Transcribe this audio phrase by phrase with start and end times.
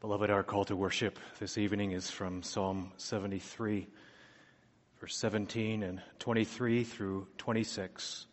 [0.00, 3.86] Beloved, our call to worship this evening is from Psalm 73,
[4.98, 8.26] verse 17 and 23 through 26.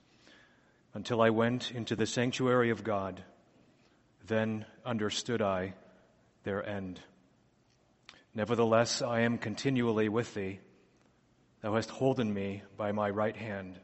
[0.93, 3.21] Until I went into the sanctuary of God,
[4.27, 5.73] then understood I
[6.43, 7.01] their end.
[8.33, 10.61] Nevertheless, I am continually with thee.
[11.59, 13.77] Thou hast holden me by my right hand.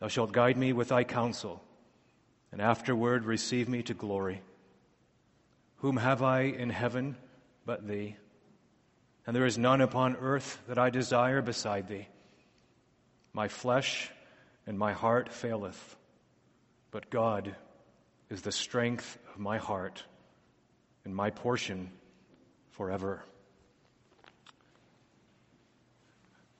[0.00, 1.62] Thou shalt guide me with thy counsel,
[2.50, 4.42] and afterward receive me to glory.
[5.82, 7.16] Whom have I in heaven
[7.66, 8.14] but thee?
[9.26, 12.06] And there is none upon earth that I desire beside thee.
[13.32, 14.08] My flesh
[14.64, 15.96] and my heart faileth,
[16.92, 17.56] but God
[18.30, 20.04] is the strength of my heart
[21.04, 21.90] and my portion
[22.70, 23.24] forever.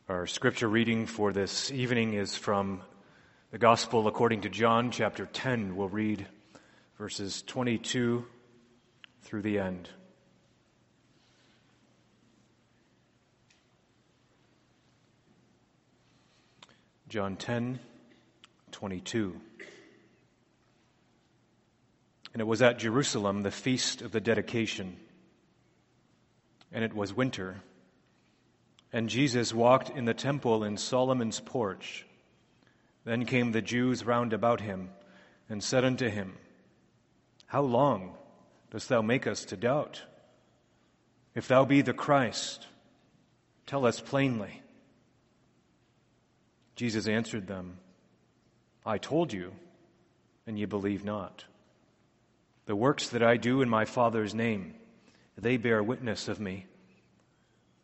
[0.08, 2.82] Our scripture reading for this evening is from
[3.52, 5.76] the Gospel according to John, chapter 10.
[5.76, 6.26] We'll read
[6.98, 8.26] verses 22
[9.22, 9.88] through the end.
[17.08, 17.78] John 10,
[18.70, 19.38] 22.
[22.32, 24.96] And it was at Jerusalem, the feast of the dedication.
[26.72, 27.56] And it was winter.
[28.92, 32.06] And Jesus walked in the temple in Solomon's porch.
[33.04, 34.88] Then came the Jews round about him
[35.50, 36.32] and said unto him,
[37.46, 38.14] How long
[38.72, 40.02] dost thou make us to doubt?
[41.34, 42.66] If thou be the Christ,
[43.66, 44.62] tell us plainly.
[46.74, 47.76] Jesus answered them,
[48.84, 49.52] I told you,
[50.46, 51.44] and ye believe not.
[52.64, 54.74] The works that I do in my Father's name,
[55.36, 56.64] they bear witness of me.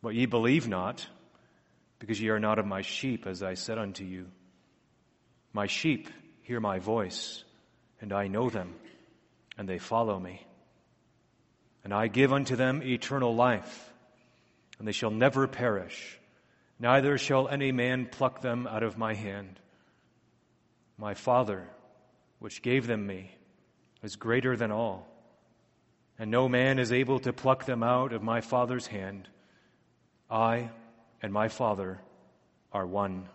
[0.01, 1.05] But ye believe not,
[1.99, 4.25] because ye are not of my sheep, as I said unto you.
[5.53, 6.09] My sheep
[6.41, 7.43] hear my voice,
[8.01, 8.73] and I know them,
[9.55, 10.47] and they follow me.
[11.83, 13.91] And I give unto them eternal life,
[14.77, 16.19] and they shall never perish,
[16.79, 19.59] neither shall any man pluck them out of my hand.
[20.97, 21.67] My Father,
[22.39, 23.31] which gave them me,
[24.03, 25.07] is greater than all,
[26.17, 29.29] and no man is able to pluck them out of my Father's hand.
[30.29, 30.69] I
[31.21, 31.99] and my Father
[32.71, 33.27] are one.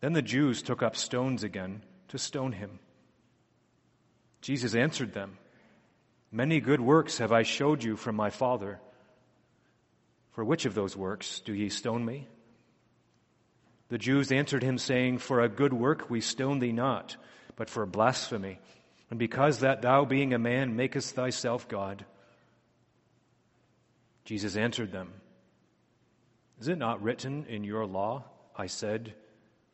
[0.00, 2.78] Then the Jews took up stones again to stone him.
[4.40, 5.38] Jesus answered them,
[6.30, 8.80] Many good works have I showed you from my Father.
[10.32, 12.28] For which of those works do ye stone me?
[13.88, 17.16] The Jews answered him, saying, For a good work we stone thee not,
[17.56, 18.60] but for blasphemy,
[19.10, 22.04] and because that thou, being a man, makest thyself God.
[24.26, 25.14] Jesus answered them,
[26.60, 28.24] Is it not written in your law,
[28.54, 29.14] I said,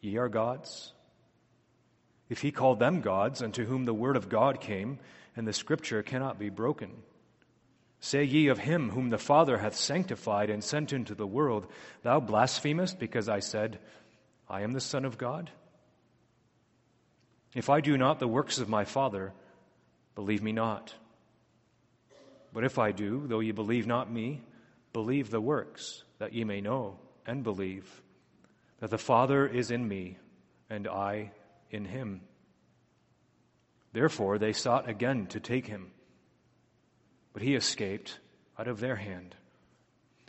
[0.00, 0.92] Ye are gods?
[2.28, 5.00] If he called them gods, unto whom the word of God came,
[5.36, 6.90] and the scripture cannot be broken.
[8.00, 11.66] Say ye of him whom the Father hath sanctified and sent into the world,
[12.02, 13.78] Thou blasphemest because I said,
[14.48, 15.50] I am the Son of God?
[17.54, 19.32] If I do not the works of my Father,
[20.14, 20.94] believe me not.
[22.52, 24.42] But if I do, though ye believe not me,
[24.92, 28.02] believe the works, that ye may know and believe
[28.80, 30.18] that the Father is in me,
[30.68, 31.32] and I
[31.70, 32.20] in him.
[33.94, 35.92] Therefore they sought again to take him.
[37.32, 38.18] But he escaped
[38.58, 39.36] out of their hand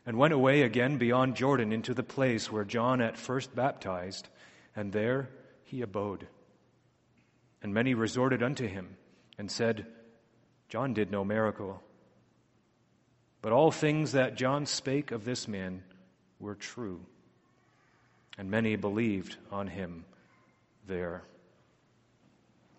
[0.06, 4.30] and went away again beyond Jordan into the place where John at first baptized,
[4.76, 5.30] and there
[5.64, 6.28] he abode.
[7.64, 8.98] And many resorted unto him
[9.40, 9.88] and said,
[10.70, 11.82] John did no miracle.
[13.42, 15.82] But all things that John spake of this man
[16.40, 17.02] were true.
[18.38, 20.06] And many believed on him
[20.86, 21.24] there.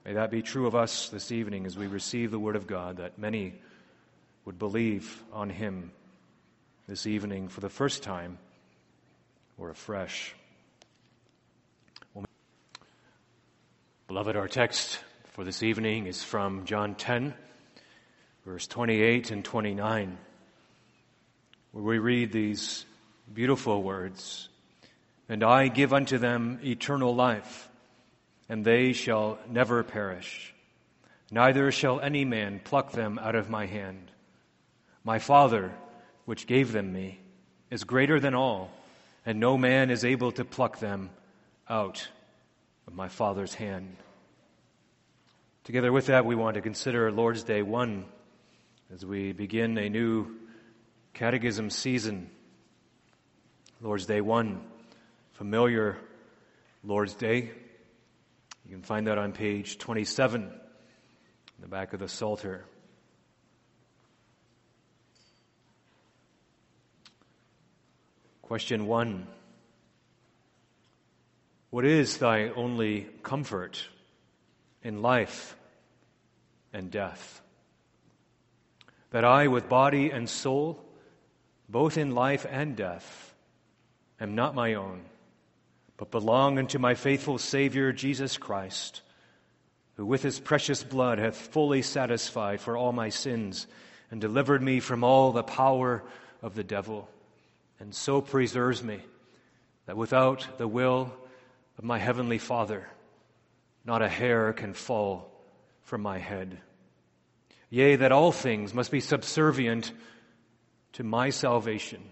[0.07, 2.99] May that be true of us this evening as we receive the Word of God,
[2.99, 3.55] that many
[4.45, 5.91] would believe on Him
[6.87, 8.39] this evening for the first time
[9.59, 10.33] or afresh.
[14.07, 15.01] Beloved, our text
[15.33, 17.35] for this evening is from John 10,
[18.45, 20.19] verse 28 and 29,
[21.73, 22.87] where we read these
[23.35, 24.49] beautiful words
[25.29, 27.69] And I give unto them eternal life
[28.49, 30.55] and they shall never perish.
[31.31, 34.11] Neither shall any man pluck them out of my hand.
[35.03, 35.73] My Father,
[36.25, 37.21] which gave them me,
[37.71, 38.71] is greater than all,
[39.25, 41.11] and no man is able to pluck them
[41.69, 42.09] out
[42.87, 43.97] of my Father's hand.
[45.65, 48.05] Together with that, we want to consider Lord's Day 1
[48.95, 50.37] as we begin a new
[51.13, 52.31] catechism season.
[53.81, 54.61] Lord's Day 1,
[55.33, 55.99] familiar
[56.85, 57.51] Lord's Day.
[58.69, 60.51] You can find that on page 27 in
[61.61, 62.65] the back of the Psalter.
[68.43, 69.29] Question one
[71.71, 73.87] What is thy only comfort
[74.83, 75.57] in life
[76.73, 77.41] and death?
[79.11, 80.85] That I, with body and soul,
[81.69, 83.33] both in life and death,
[84.21, 85.03] am not my own
[85.97, 89.03] but belong unto my faithful Savior, Jesus Christ,
[89.97, 93.67] who with his precious blood hath fully satisfied for all my sins
[94.11, 96.03] and delivered me from all the power
[96.43, 97.09] of the devil
[97.79, 99.01] and so preserves me
[99.87, 101.13] that without the will
[101.79, 102.87] of my heavenly Father,
[103.85, 105.31] not a hair can fall
[105.83, 106.59] from my head.
[107.71, 109.93] Yea, that all things must be subservient
[110.93, 112.03] to my salvation.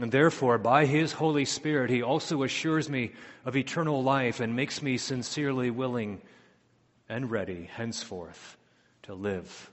[0.00, 3.12] And therefore, by His Holy Spirit, He also assures me
[3.44, 6.20] of eternal life and makes me sincerely willing
[7.08, 8.56] and ready henceforth
[9.02, 9.70] to live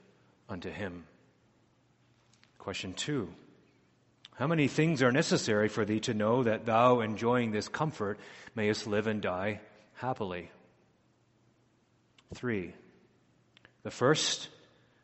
[0.49, 1.05] unto Him.
[2.57, 3.31] Question two.
[4.35, 8.19] How many things are necessary for thee to know that thou, enjoying this comfort,
[8.55, 9.61] mayest live and die
[9.93, 10.49] happily?
[12.33, 12.73] Three.
[13.83, 14.49] The first,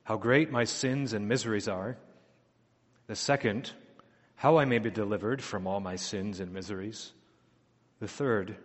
[0.04, 1.98] how great my sins and miseries are.
[3.08, 3.72] The second,
[4.42, 7.12] how I may be delivered from all my sins and miseries.
[8.00, 8.56] The third,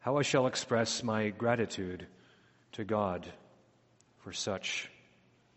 [0.00, 2.08] how I shall express my gratitude
[2.72, 3.24] to God
[4.16, 4.90] for such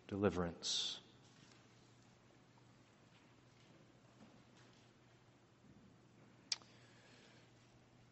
[0.08, 1.00] deliverance.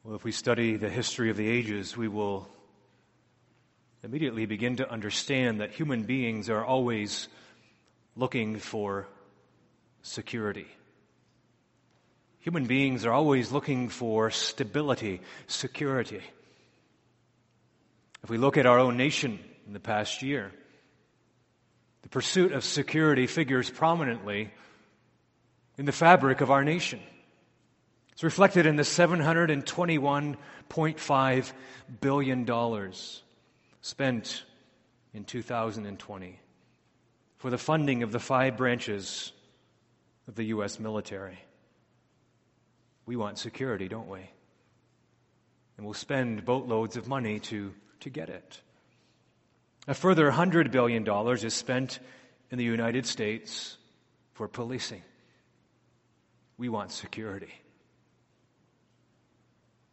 [0.04, 2.50] Well, if we study the history of the ages, we will
[4.04, 7.28] immediately begin to understand that human beings are always
[8.16, 9.08] looking for
[10.02, 10.66] security.
[12.39, 16.21] Human beings are always looking for stability, security.
[18.24, 20.51] If we look at our own nation in the past year,
[22.01, 24.51] the pursuit of security figures prominently
[25.77, 27.00] in the fabric of our nation.
[28.13, 31.53] It's reflected in the $721.5
[32.01, 32.94] billion
[33.81, 34.44] spent
[35.13, 36.39] in 2020
[37.38, 39.31] for the funding of the five branches
[40.27, 40.80] of the U.S.
[40.80, 41.39] military.
[43.09, 44.19] We want security, don't we?
[45.77, 48.61] And we'll spend boatloads of money to, to get it.
[49.88, 51.03] A further $100 billion
[51.44, 52.00] is spent
[52.51, 53.77] in the United States
[54.33, 55.01] for policing.
[56.59, 57.51] We want security.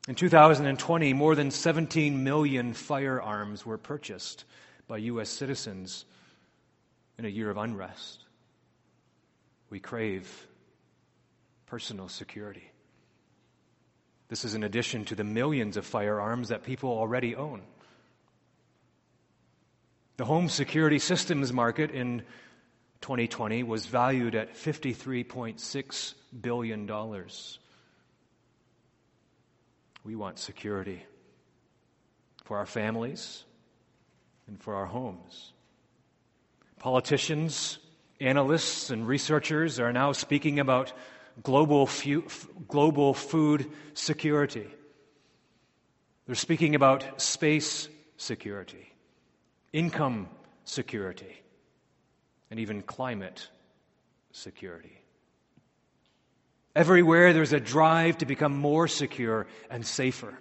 [0.09, 4.45] In 2020, more than 17 million firearms were purchased
[4.89, 5.31] by U.S.
[5.31, 6.05] citizens
[7.17, 8.25] in a year of unrest.
[9.71, 10.47] We crave
[11.65, 12.73] personal security.
[14.29, 17.63] This is in addition to the millions of firearms that people already own.
[20.17, 22.23] The home security systems market in
[23.03, 26.91] 2020 was valued at $53.6 billion.
[30.05, 31.05] We want security
[32.45, 33.45] for our families
[34.47, 35.53] and for our homes.
[36.79, 37.79] Politicians,
[38.21, 40.93] analysts, and researchers are now speaking about
[41.43, 42.25] global, fu-
[42.69, 44.67] global food security.
[46.27, 48.93] They're speaking about space security,
[49.73, 50.29] income
[50.65, 51.43] security,
[52.51, 53.49] and even climate
[54.33, 55.01] security.
[56.75, 60.39] Everywhere there's a drive to become more secure and safer.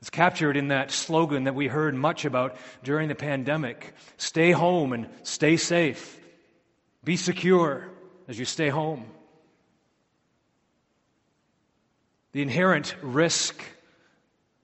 [0.00, 4.92] It's captured in that slogan that we heard much about during the pandemic stay home
[4.92, 6.18] and stay safe.
[7.02, 7.90] Be secure
[8.28, 9.04] as you stay home.
[12.32, 13.60] The inherent risk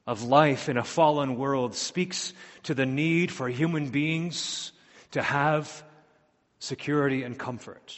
[0.06, 2.32] of life in a fallen world speaks
[2.64, 4.72] to the need for human beings
[5.12, 5.82] to have
[6.58, 7.96] security and comfort.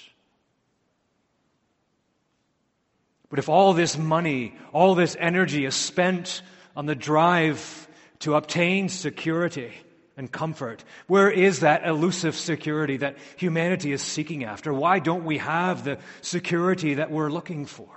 [3.31, 6.43] But if all this money, all this energy is spent
[6.77, 7.89] on the drive
[8.21, 9.73] to obtain security
[10.17, 14.73] and comfort, where is that elusive security that humanity is seeking after?
[14.73, 17.89] Why don't we have the security that we're looking for?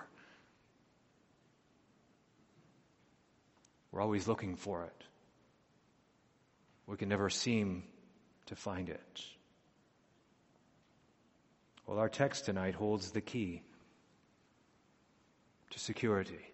[3.91, 5.03] We're always looking for it.
[6.87, 7.83] We can never seem
[8.47, 9.21] to find it.
[11.85, 13.61] Well, our text tonight holds the key
[15.69, 16.53] to security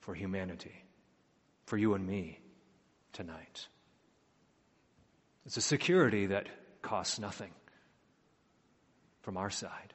[0.00, 0.74] for humanity,
[1.66, 2.40] for you and me
[3.12, 3.66] tonight.
[5.46, 6.46] It's a security that
[6.82, 7.50] costs nothing
[9.22, 9.92] from our side.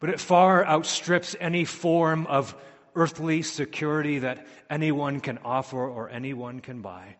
[0.00, 2.54] But it far outstrips any form of
[2.94, 7.16] earthly security that anyone can offer or anyone can buy.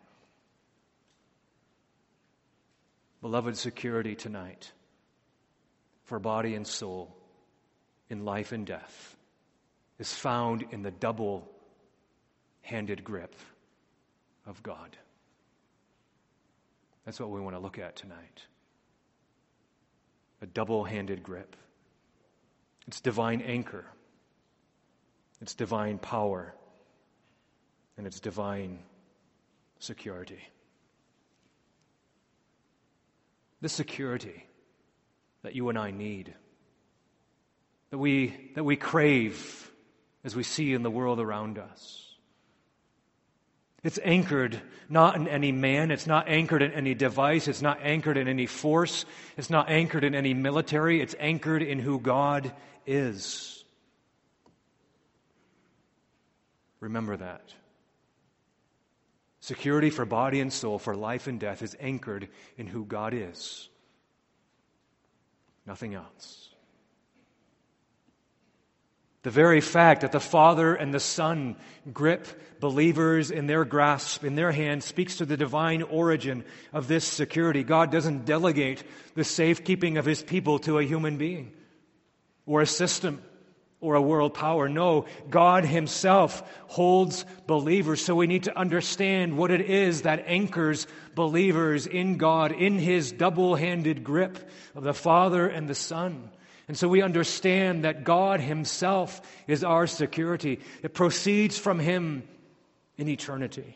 [3.21, 4.71] Beloved, security tonight
[6.05, 7.15] for body and soul
[8.09, 9.15] in life and death
[9.99, 11.49] is found in the double
[12.61, 13.35] handed grip
[14.45, 14.97] of God.
[17.09, 18.45] That's what we want to look at tonight.
[20.43, 21.55] A double handed grip.
[22.87, 23.83] It's divine anchor,
[25.41, 26.53] it's divine power,
[27.97, 28.77] and it's divine
[29.79, 30.37] security.
[33.61, 34.45] The security
[35.41, 36.31] that you and I need,
[37.89, 39.71] that we, that we crave
[40.23, 42.08] as we see in the world around us.
[43.83, 48.17] It's anchored not in any man, it's not anchored in any device, it's not anchored
[48.17, 49.05] in any force,
[49.37, 52.51] it's not anchored in any military, it's anchored in who God
[52.85, 53.63] is.
[56.79, 57.53] Remember that.
[59.41, 63.69] Security for body and soul, for life and death, is anchored in who God is.
[65.65, 66.48] Nothing else.
[69.29, 71.55] The very fact that the Father and the Son
[71.93, 72.25] grip
[72.59, 76.43] believers in their grasp, in their hand, speaks to the divine origin
[76.73, 77.63] of this security.
[77.63, 78.83] God doesn't delegate
[79.13, 81.53] the safekeeping of His people to a human being
[82.47, 83.21] or a system
[83.81, 84.67] or a world power.
[84.67, 88.03] No, God Himself holds believers.
[88.03, 93.11] So we need to understand what it is that anchors believers in God, in His
[93.11, 96.31] double handed grip of the Father and the Son.
[96.69, 100.59] And so we understand that God Himself is our security.
[100.83, 102.21] It proceeds from Him
[102.95, 103.75] in eternity.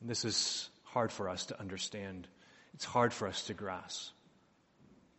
[0.00, 2.28] And this is hard for us to understand.
[2.74, 4.12] It's hard for us to grasp.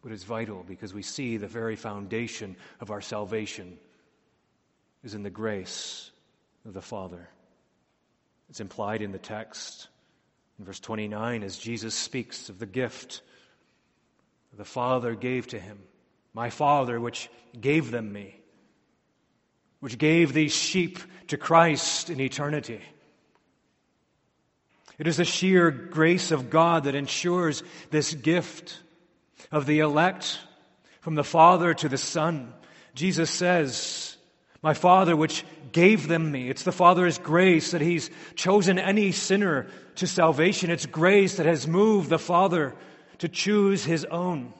[0.02, 3.78] But it's vital because we see the very foundation of our salvation
[5.04, 6.12] is in the grace
[6.66, 7.28] of the Father.
[8.50, 9.90] It's implied in the text.
[10.60, 13.22] In verse 29, as Jesus speaks of the gift
[14.58, 15.80] the Father gave to him.
[16.34, 17.30] My Father, which
[17.60, 18.36] gave them me,
[19.80, 22.82] which gave these sheep to Christ in eternity.
[24.98, 28.80] It is the sheer grace of God that ensures this gift
[29.52, 30.38] of the elect
[31.00, 32.54] from the Father to the Son.
[32.94, 34.18] Jesus says,
[34.62, 36.50] My Father, which gave them me.
[36.50, 40.70] It's the Father's grace that He's chosen any sinner to salvation.
[40.70, 42.76] It's grace that has moved the Father
[43.20, 44.54] to choose his own.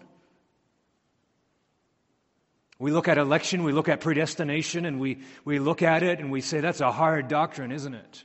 [2.78, 6.32] We look at election, we look at predestination, and we, we look at it and
[6.32, 8.24] we say, that's a hard doctrine, isn't it?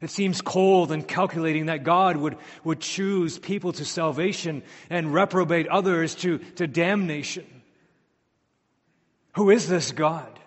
[0.00, 5.66] It seems cold and calculating that God would, would choose people to salvation and reprobate
[5.66, 7.44] others to, to damnation.
[9.32, 10.38] Who is this God?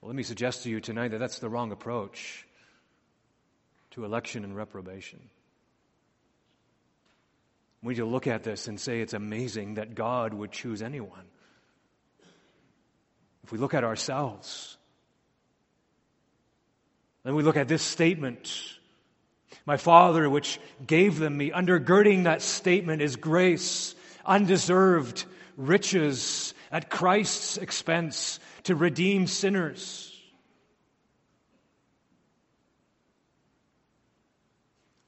[0.00, 2.46] Well, let me suggest to you tonight that that's the wrong approach
[3.92, 5.20] to election and reprobation.
[7.82, 11.26] We need to look at this and say it's amazing that God would choose anyone.
[13.44, 14.76] If we look at ourselves,
[17.22, 18.52] then we look at this statement
[19.64, 23.94] My Father, which gave them me, undergirding that statement is grace,
[24.24, 25.24] undeserved
[25.56, 30.14] riches at Christ's expense to redeem sinners.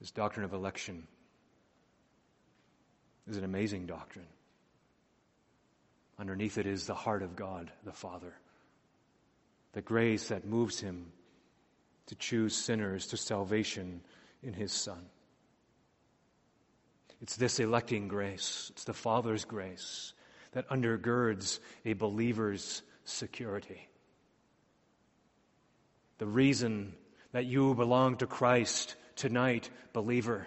[0.01, 1.07] This doctrine of election
[3.31, 4.27] is an amazing doctrine.
[6.19, 8.35] Underneath it is the heart of God, the Father.
[9.73, 11.13] The grace that moves him
[12.07, 14.03] to choose sinners to salvation
[14.43, 15.07] in his Son.
[17.23, 20.13] It's this electing grace, it's the Father's grace
[20.53, 23.89] that undergirds a believer's security.
[26.19, 26.95] The reason
[27.33, 30.47] that you belong to Christ tonight, believer,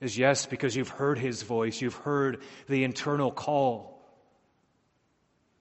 [0.00, 3.96] is yes, because you've heard his voice, you've heard the internal call.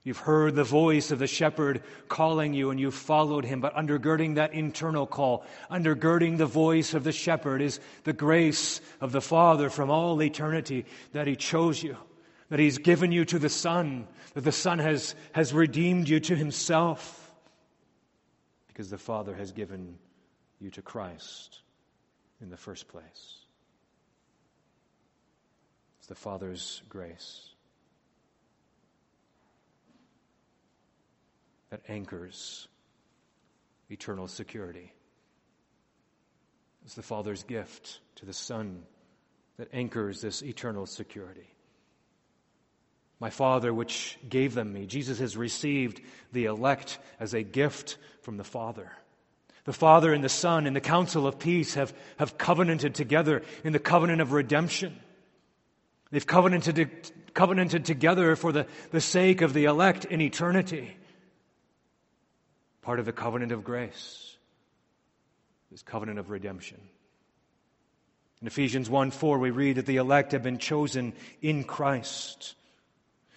[0.04, 4.36] You've heard the voice of the shepherd calling you and you've followed him, but undergirding
[4.36, 9.72] that internal call, undergirding the voice of the shepherd is the grace of the Father
[9.72, 11.98] from all eternity that he chose you,
[12.50, 16.36] that he's given you to the Son, that the Son has, has redeemed you to
[16.36, 17.34] himself,
[18.68, 19.98] because the Father has given
[20.60, 21.62] you to Christ
[22.42, 23.45] in the first place.
[26.06, 27.50] It's the Father's grace
[31.72, 32.68] that anchors
[33.90, 34.94] eternal security.
[36.86, 38.84] It's the Father's gift to the Son
[39.58, 41.50] that anchors this eternal security.
[43.20, 44.86] My Father, which gave them me.
[44.86, 48.92] Jesus has received the elect as a gift from the Father.
[49.64, 53.74] The Father and the Son in the counsel of peace have, have covenanted together in
[53.74, 55.00] the covenant of redemption.
[56.12, 60.96] They've covenanted, covenanted together for the, the sake of the elect in eternity.
[62.82, 64.38] Part of the covenant of grace,
[65.72, 66.80] this covenant of redemption.
[68.42, 72.56] In Ephesians 1 4, we read that the elect have been chosen in Christ.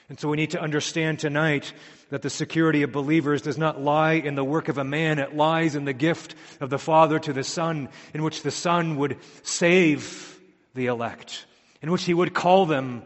[0.08, 1.72] And so we need to understand tonight
[2.10, 5.36] that the security of believers does not lie in the work of a man, it
[5.36, 9.18] lies in the gift of the Father to the Son, in which the Son would
[9.42, 10.40] save
[10.74, 11.44] the elect,
[11.80, 13.02] in which he would call them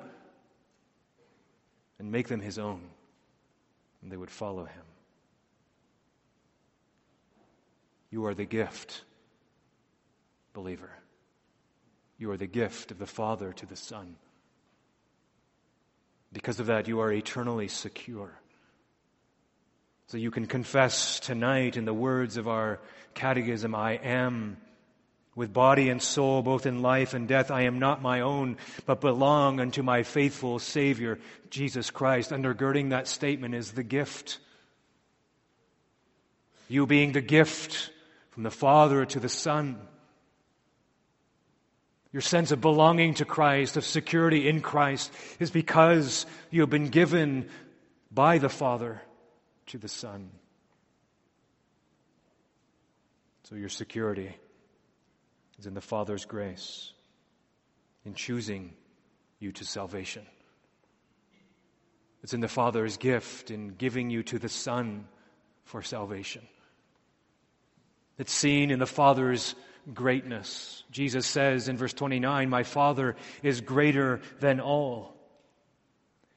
[1.99, 2.83] and make them his own,
[4.02, 4.83] and they would follow him.
[8.11, 9.05] You are the gift,
[10.52, 10.91] believer.
[12.19, 14.17] You are the gift of the Father to the Son.
[16.33, 18.38] Because of that, you are eternally secure.
[20.07, 22.81] So you can confess tonight in the words of our
[23.14, 24.57] catechism, I am
[25.35, 27.51] with body and soul, both in life and death.
[27.51, 31.19] I am not my own, but belong unto my faithful Savior,
[31.51, 32.31] Jesus Christ.
[32.31, 34.39] Undergirding that statement is the gift.
[36.69, 37.91] You being the gift
[38.31, 39.79] from the Father to the Son
[42.12, 45.11] your sense of belonging to Christ, of security in Christ,
[45.41, 47.49] is because you have been given
[48.11, 49.03] by the Father
[49.69, 50.31] to the Son.
[53.45, 54.37] So your security
[55.62, 56.92] is in the Father's grace
[58.04, 58.75] in choosing
[59.38, 60.26] you to salvation.
[62.25, 65.07] It's in the Father's gift in giving you to the Son
[65.64, 66.42] for salvation.
[68.19, 69.54] It's seen in the Father's
[69.95, 70.83] greatness.
[70.90, 73.14] Jesus says in verse 29, My Father
[73.45, 75.14] is greater than all.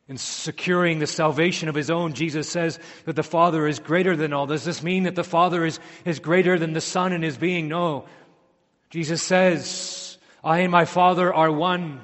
[0.07, 4.33] In securing the salvation of his own, Jesus says that the Father is greater than
[4.33, 4.45] all.
[4.45, 7.67] Does this mean that the Father is, is greater than the Son in his being?
[7.67, 8.05] No.
[8.95, 11.99] Jesus says, I and my Father are one.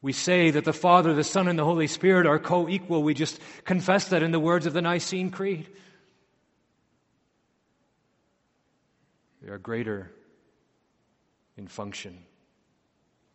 [0.00, 3.02] We say that the Father, the Son, and the Holy Spirit are co equal.
[3.02, 5.66] We just confess that in the words of the Nicene Creed.
[9.42, 10.12] They are greater
[11.56, 12.16] in function.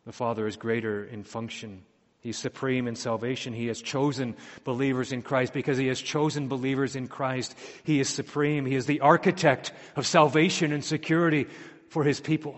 [0.06, 1.82] The Father is greater in function.
[2.20, 3.52] He's supreme in salvation.
[3.52, 5.52] He has chosen believers in Christ.
[5.52, 8.64] Because He has chosen believers in Christ, He is supreme.
[8.64, 11.46] He is the architect of salvation and security
[11.94, 12.56] for His people.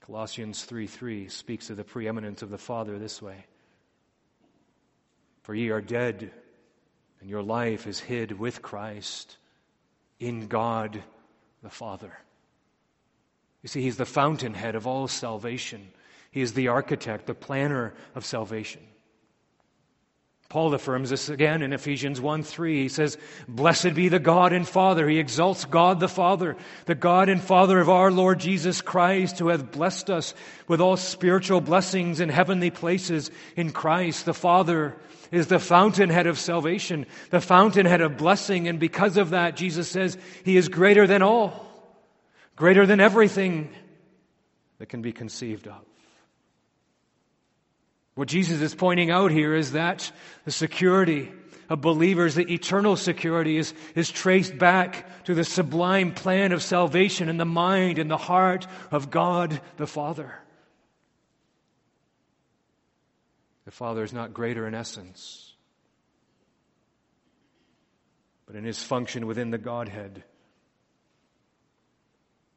[0.00, 3.46] Colossians 3 3 speaks of the preeminence of the Father this way
[5.42, 6.32] For ye are dead,
[7.20, 9.36] and your life is hid with Christ
[10.18, 11.00] in God
[11.62, 12.12] the Father.
[13.62, 15.92] You see, He's the fountainhead of all salvation.
[16.32, 18.82] He is the architect, the planner of salvation.
[20.48, 22.82] Paul affirms this again in Ephesians 1 3.
[22.82, 25.08] He says, Blessed be the God and Father.
[25.08, 29.48] He exalts God the Father, the God and Father of our Lord Jesus Christ, who
[29.48, 30.34] hath blessed us
[30.68, 34.26] with all spiritual blessings in heavenly places in Christ.
[34.26, 34.94] The Father
[35.32, 40.16] is the fountainhead of salvation, the fountainhead of blessing, and because of that, Jesus says,
[40.44, 41.64] He is greater than all
[42.56, 43.68] greater than everything
[44.78, 45.82] that can be conceived of.
[48.14, 50.10] What Jesus is pointing out here is that
[50.44, 51.32] the security
[51.68, 57.28] of believers, the eternal security, is, is traced back to the sublime plan of salvation
[57.28, 60.34] in the mind and the heart of God the Father.
[63.64, 65.54] The Father is not greater in essence,
[68.46, 70.22] but in his function within the Godhead.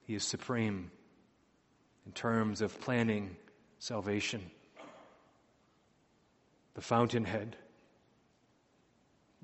[0.01, 0.91] He is supreme
[2.05, 3.37] in terms of planning
[3.79, 4.51] salvation.
[6.77, 7.55] The fountainhead,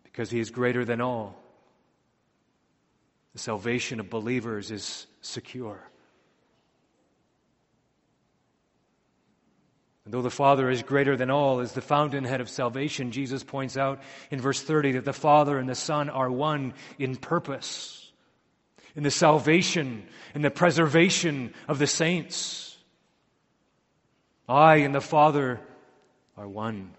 [0.04, 1.36] because He is greater than all.
[3.34, 5.82] The salvation of believers is secure.
[10.06, 13.78] And though the Father is greater than all, is the fountainhead of salvation, Jesus points
[13.78, 18.12] out in verse 30 that the Father and the Son are one in purpose
[18.96, 20.04] in the salvation
[20.36, 22.78] and the preservation of the saints.
[24.48, 25.60] I and the Father
[26.38, 26.94] are one.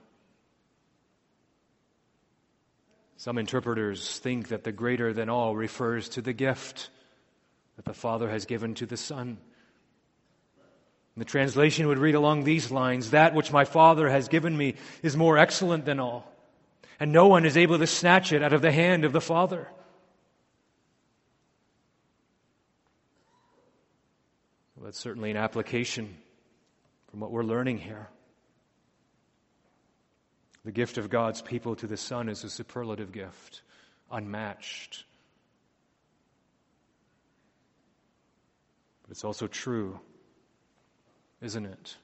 [3.25, 6.91] Some interpreters think that the greater than all refers to the gift
[7.77, 9.39] that the Father has given to the Son.
[10.59, 14.75] And the translation would read along these lines That which my Father has given me
[15.03, 16.31] is more excellent than all,
[17.01, 19.69] and no one is able to snatch it out of the hand of the Father.
[24.77, 26.15] Well, that's certainly an application
[27.11, 28.11] from what we're learning here.
[30.65, 33.63] The gift of God's people to the Son is a superlative gift,
[34.11, 35.05] unmatched.
[39.03, 40.01] But it's also true,
[41.43, 41.97] isn't it?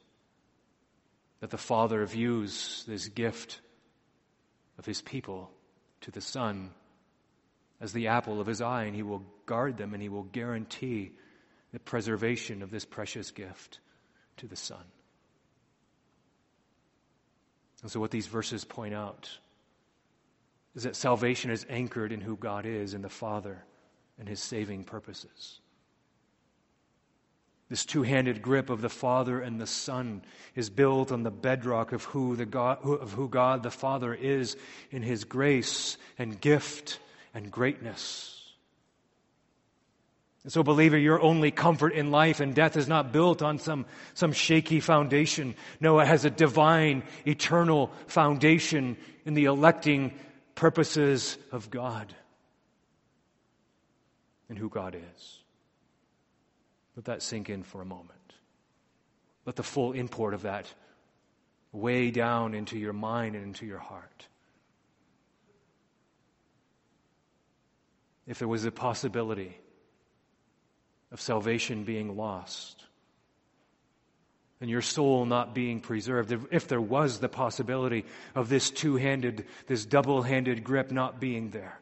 [1.40, 3.60] that the Father views this gift
[4.78, 5.50] of his people
[6.02, 6.70] to the Son
[7.80, 11.12] as the apple of his eye, and he will guard them and he will guarantee
[11.72, 13.80] the preservation of this precious gift
[14.36, 14.84] to the Son.
[17.82, 19.30] And so, what these verses point out
[20.74, 23.64] is that salvation is anchored in who God is, in the Father,
[24.18, 25.60] and his saving purposes.
[27.68, 30.22] This two handed grip of the Father and the Son
[30.56, 34.56] is built on the bedrock of who, the God, of who God the Father is
[34.90, 36.98] in his grace and gift
[37.32, 38.39] and greatness.
[40.42, 43.84] And so, believer, your only comfort in life and death is not built on some,
[44.14, 45.54] some shaky foundation.
[45.80, 50.18] No, it has a divine, eternal foundation in the electing
[50.54, 52.14] purposes of God
[54.48, 55.38] and who God is.
[56.96, 58.10] Let that sink in for a moment.
[59.44, 60.72] Let the full import of that
[61.72, 64.26] weigh down into your mind and into your heart.
[68.26, 69.56] If there was a possibility
[71.12, 72.84] of salvation being lost
[74.60, 79.46] and your soul not being preserved, if there was the possibility of this two handed,
[79.66, 81.80] this double handed grip not being there,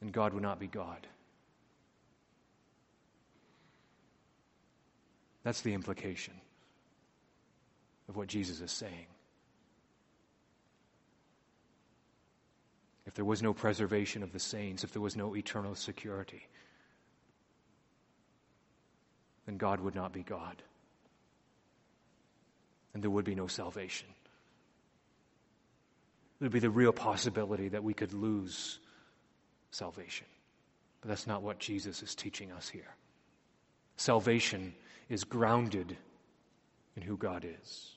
[0.00, 1.06] then God would not be God.
[5.44, 6.34] That's the implication
[8.08, 9.06] of what Jesus is saying.
[13.06, 16.46] If there was no preservation of the saints, if there was no eternal security,
[19.46, 20.62] then God would not be God.
[22.92, 24.08] And there would be no salvation.
[26.38, 28.80] There would be the real possibility that we could lose
[29.70, 30.26] salvation.
[31.00, 32.94] But that's not what Jesus is teaching us here.
[33.96, 34.74] Salvation
[35.08, 35.96] is grounded
[36.96, 37.92] in who God is.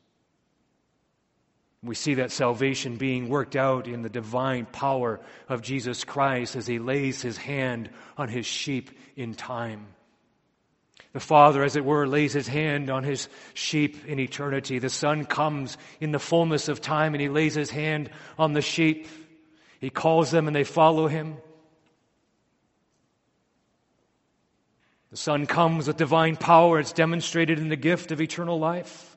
[1.82, 6.68] We see that salvation being worked out in the divine power of Jesus Christ as
[6.68, 9.88] he lays his hand on his sheep in time.
[11.14, 14.78] The Father, as it were, lays his hand on his sheep in eternity.
[14.78, 18.62] The Son comes in the fullness of time and he lays his hand on the
[18.62, 19.08] sheep.
[19.80, 21.38] He calls them and they follow him.
[25.12, 26.80] The Son comes with divine power.
[26.80, 29.09] It's demonstrated in the gift of eternal life.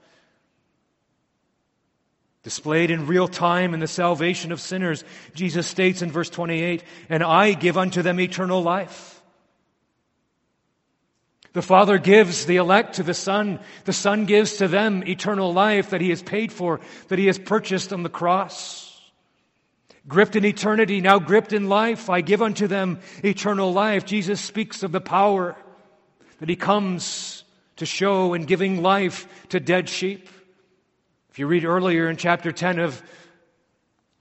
[2.42, 7.22] Displayed in real time in the salvation of sinners, Jesus states in verse 28, and
[7.22, 9.22] I give unto them eternal life.
[11.52, 13.60] The Father gives the elect to the Son.
[13.84, 17.38] The Son gives to them eternal life that He has paid for, that He has
[17.38, 18.88] purchased on the cross.
[20.08, 24.04] Gripped in eternity, now gripped in life, I give unto them eternal life.
[24.04, 25.54] Jesus speaks of the power
[26.40, 27.44] that he comes
[27.76, 30.28] to show in giving life to dead sheep.
[31.32, 33.02] If you read earlier in chapter 10 of,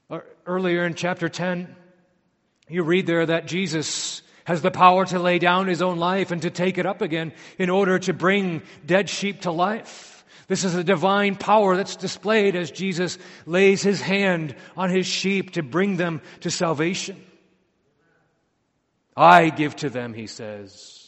[0.09, 1.75] uh, earlier in chapter 10,
[2.69, 6.41] you read there that Jesus has the power to lay down his own life and
[6.43, 10.23] to take it up again in order to bring dead sheep to life.
[10.47, 15.51] This is a divine power that's displayed as Jesus lays his hand on his sheep
[15.55, 17.21] to bring them to salvation.
[19.17, 21.00] I give to them, he says,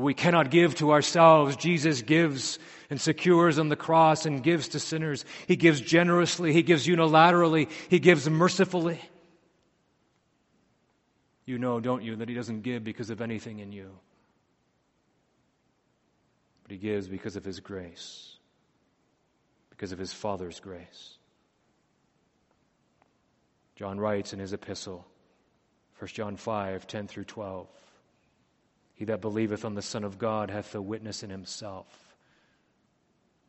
[0.00, 1.56] we cannot give to ourselves.
[1.56, 2.58] Jesus gives
[2.88, 5.24] and secures on the cross and gives to sinners.
[5.46, 9.00] He gives generously, He gives unilaterally, He gives mercifully.
[11.44, 13.90] You know, don't you, that He doesn't give because of anything in you,
[16.62, 18.36] but He gives because of His grace,
[19.70, 21.18] because of His Father's grace.
[23.80, 25.06] John writes in his epistle,
[26.00, 27.66] 1 John 5 10 through 12.
[29.00, 31.86] He that believeth on the Son of God hath the witness in himself.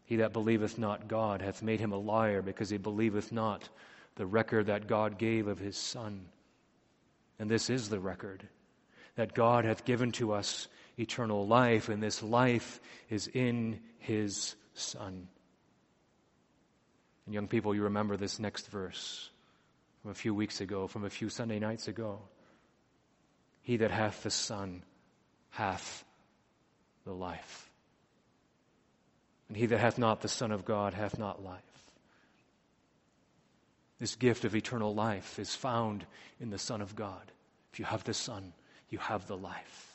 [0.05, 3.67] He that believeth not God hath made him a liar, because he believeth not
[4.15, 6.27] the record that God gave of his Son.
[7.37, 8.47] And this is the record
[9.15, 15.27] that God hath given to us eternal life, and this life is in his Son.
[17.25, 19.29] And young people, you remember this next verse
[20.01, 22.19] from a few weeks ago, from a few Sunday nights ago.
[23.63, 24.83] He that hath the Son
[25.51, 26.03] hath
[27.05, 27.69] the life.
[29.47, 31.61] And he that hath not the Son of God hath not life.
[33.99, 36.05] This gift of eternal life is found
[36.39, 37.31] in the Son of God.
[37.71, 38.53] If you have the Son,
[38.89, 39.87] you have the life.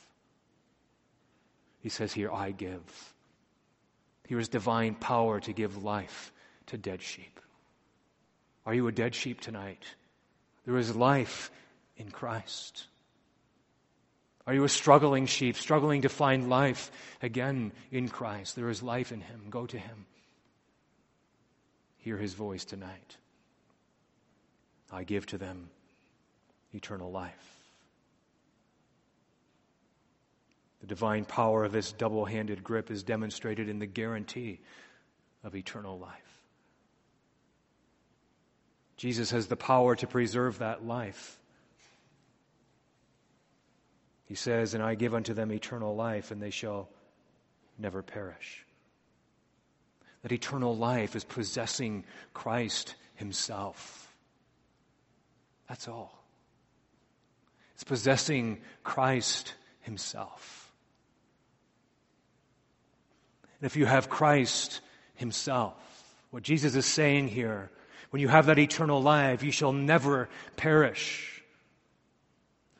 [1.81, 3.13] He says here, I give.
[4.27, 6.31] Here is divine power to give life
[6.67, 7.39] to dead sheep.
[8.65, 9.83] Are you a dead sheep tonight?
[10.65, 11.49] There is life
[11.95, 12.85] in Christ.
[14.47, 16.89] Are you a struggling sheep, struggling to find life
[17.21, 18.55] again in Christ?
[18.55, 19.47] There is life in Him.
[19.49, 20.05] Go to Him.
[21.97, 23.17] Hear His voice tonight.
[24.89, 25.69] I give to them
[26.73, 27.57] eternal life.
[30.79, 34.61] The divine power of this double handed grip is demonstrated in the guarantee
[35.43, 36.13] of eternal life.
[38.95, 41.36] Jesus has the power to preserve that life.
[44.27, 46.89] He says, And I give unto them eternal life, and they shall
[47.77, 48.65] never perish.
[50.21, 54.13] That eternal life is possessing Christ Himself.
[55.69, 56.23] That's all.
[57.75, 60.71] It's possessing Christ Himself.
[63.59, 64.81] And if you have Christ
[65.15, 65.75] Himself,
[66.31, 67.71] what Jesus is saying here,
[68.09, 71.36] when you have that eternal life, you shall never perish.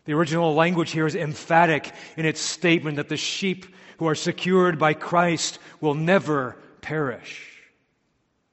[0.08, 3.66] The original language here is emphatic in its statement that the sheep
[3.98, 7.46] who are secured by Christ will never perish.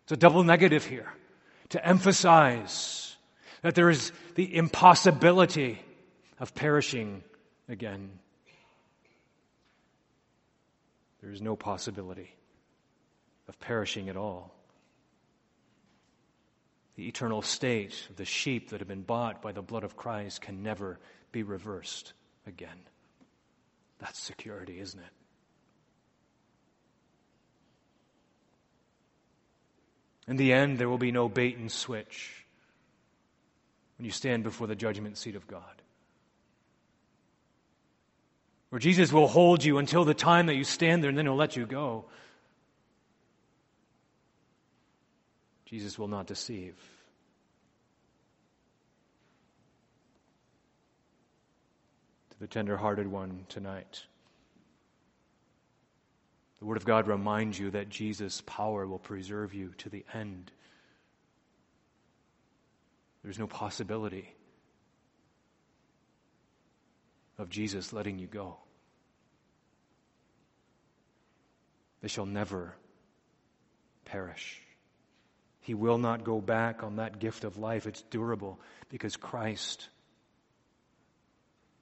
[0.03, 1.13] It's a double negative here
[1.69, 3.17] to emphasize
[3.63, 5.81] that there is the impossibility
[6.41, 7.23] of perishing
[7.69, 8.11] again.
[11.23, 12.35] There is no possibility
[13.47, 14.53] of perishing at all.
[16.97, 20.41] The eternal state of the sheep that have been bought by the blood of Christ
[20.41, 20.99] can never
[21.35, 22.15] be reversed
[22.47, 22.81] again.
[23.99, 25.13] That's security, isn't it?
[30.27, 32.47] In the end, there will be no bait and switch
[33.99, 35.83] when you stand before the judgment seat of God
[38.75, 41.37] where Jesus will hold you until the time that you stand there and then he'll
[41.37, 42.07] let you go.
[45.65, 46.75] Jesus will not deceive.
[52.31, 54.03] To the tender-hearted one tonight,
[56.59, 60.53] the Word of God reminds you that Jesus' power will preserve you to the end.
[63.23, 64.31] There's no possibility
[67.39, 68.59] of Jesus letting you go.
[72.03, 72.75] They shall never
[74.05, 74.61] perish.
[75.63, 77.87] He will not go back on that gift of life.
[77.87, 79.89] It's durable because Christ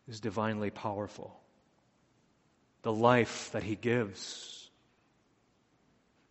[0.09, 1.35] is divinely powerful.
[2.83, 4.71] The life that He gives,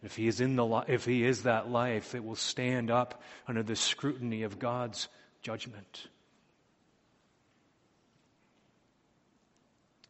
[0.04, 3.64] if He is in the if He is that life, it will stand up under
[3.64, 5.08] the scrutiny of God's
[5.42, 6.08] judgment.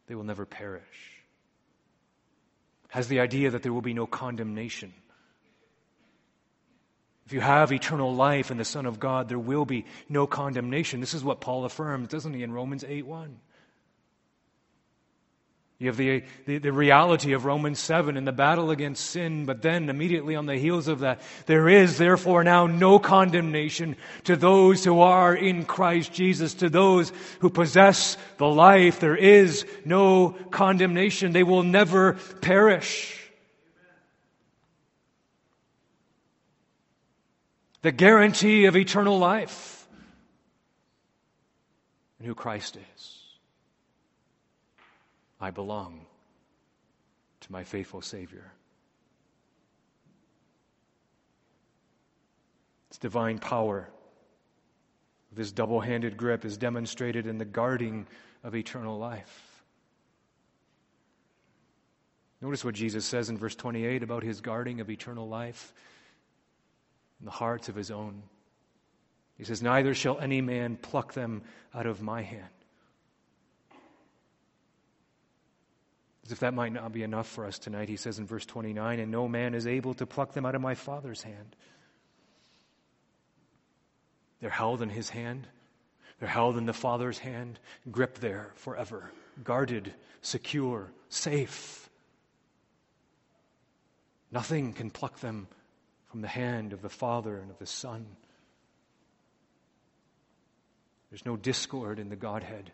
[0.06, 1.12] They will never perish
[2.92, 4.92] has the idea that there will be no condemnation.
[7.24, 11.00] If you have eternal life in the Son of God, there will be no condemnation.
[11.00, 13.40] This is what Paul affirms, doesn't he, in Romans 8 1.
[15.82, 19.62] You have the, the, the, reality of Romans 7 and the battle against sin, but
[19.62, 24.84] then immediately on the heels of that, there is therefore now no condemnation to those
[24.84, 29.00] who are in Christ Jesus, to those who possess the life.
[29.00, 31.32] There is no condemnation.
[31.32, 33.20] They will never perish.
[37.80, 39.88] The guarantee of eternal life
[42.20, 43.11] and who Christ is.
[45.42, 46.06] I belong
[47.40, 48.52] to my faithful Savior.
[52.88, 53.88] Its divine power,
[55.32, 58.06] this double handed grip, is demonstrated in the guarding
[58.44, 59.64] of eternal life.
[62.40, 65.72] Notice what Jesus says in verse 28 about his guarding of eternal life
[67.18, 68.22] in the hearts of his own.
[69.36, 71.42] He says, Neither shall any man pluck them
[71.74, 72.61] out of my hand.
[76.24, 79.00] As if that might not be enough for us tonight, he says in verse 29
[79.00, 81.56] And no man is able to pluck them out of my Father's hand.
[84.40, 85.46] They're held in his hand,
[86.18, 87.58] they're held in the Father's hand,
[87.90, 89.10] gripped there forever,
[89.42, 91.88] guarded, secure, safe.
[94.30, 95.46] Nothing can pluck them
[96.06, 98.06] from the hand of the Father and of the Son.
[101.10, 102.72] There's no discord in the Godhead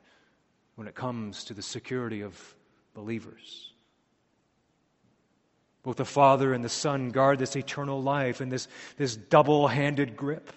[0.77, 2.55] when it comes to the security of
[2.99, 3.71] believers.
[5.85, 10.17] Both the Father and the Son guard this eternal life in this, this double handed
[10.17, 10.53] grip.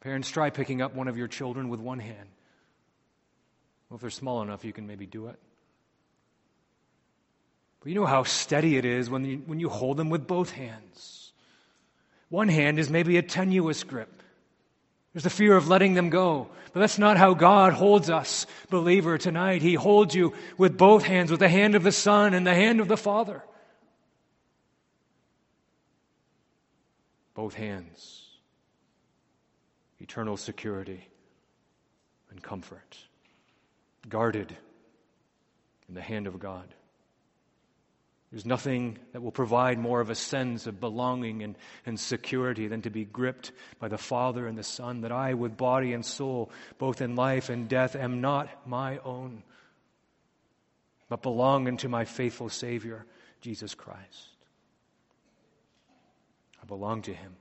[0.00, 2.28] Parents, try picking up one of your children with one hand.
[3.88, 5.38] Well, if they're small enough, you can maybe do it.
[7.78, 10.50] But you know how steady it is when you, when you hold them with both
[10.50, 11.32] hands.
[12.28, 14.19] One hand is maybe a tenuous grip.
[15.12, 16.48] There's the fear of letting them go.
[16.72, 19.60] But that's not how God holds us, believer, tonight.
[19.60, 22.80] He holds you with both hands, with the hand of the Son and the hand
[22.80, 23.42] of the Father.
[27.34, 28.28] Both hands.
[29.98, 31.08] Eternal security
[32.30, 32.96] and comfort.
[34.08, 34.56] Guarded
[35.88, 36.72] in the hand of God.
[38.30, 42.82] There's nothing that will provide more of a sense of belonging and, and security than
[42.82, 46.52] to be gripped by the Father and the Son, that I, with body and soul,
[46.78, 49.42] both in life and death, am not my own,
[51.08, 53.04] but belong unto my faithful Savior,
[53.40, 54.36] Jesus Christ.
[56.62, 57.34] I belong to Him.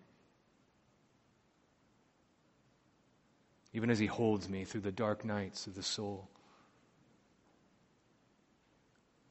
[3.73, 6.27] Even as He holds me through the dark nights of the soul.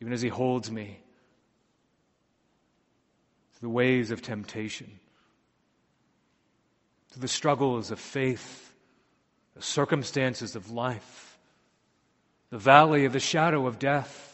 [0.01, 1.01] Even as He holds me
[3.61, 5.01] the waves of temptation,
[7.13, 8.73] to the struggles of faith,
[9.55, 11.39] the circumstances of life,
[12.51, 14.29] the valley of the shadow of death,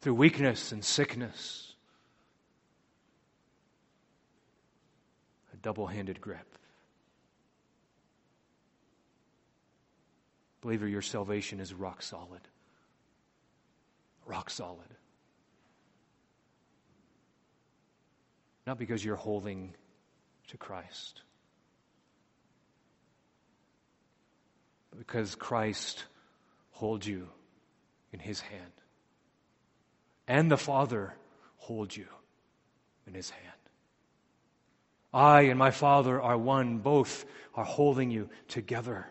[0.00, 1.74] through weakness and sickness.
[5.52, 6.56] A double handed grip.
[10.60, 12.40] Believer, your salvation is rock solid.
[14.26, 14.94] Rock solid.
[18.66, 19.74] Not because you're holding
[20.48, 21.22] to Christ,
[24.90, 26.04] but because Christ
[26.72, 27.28] holds you
[28.12, 28.72] in his hand.
[30.26, 31.14] And the Father
[31.58, 32.08] holds you
[33.06, 33.42] in his hand.
[35.14, 37.24] I and my Father are one, both
[37.54, 39.06] are holding you together.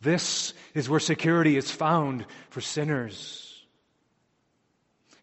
[0.00, 3.53] This is where security is found for sinners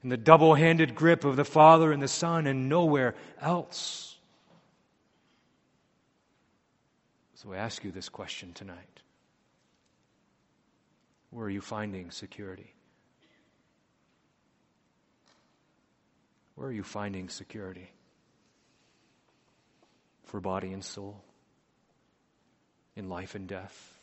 [0.04, 4.18] in the double handed grip of the Father and the Son and nowhere else.
[7.36, 9.02] So I ask you this question tonight
[11.30, 12.74] Where are you finding security?
[16.56, 17.90] Where are you finding security
[20.26, 21.24] for body and soul,
[22.96, 23.94] in life and death?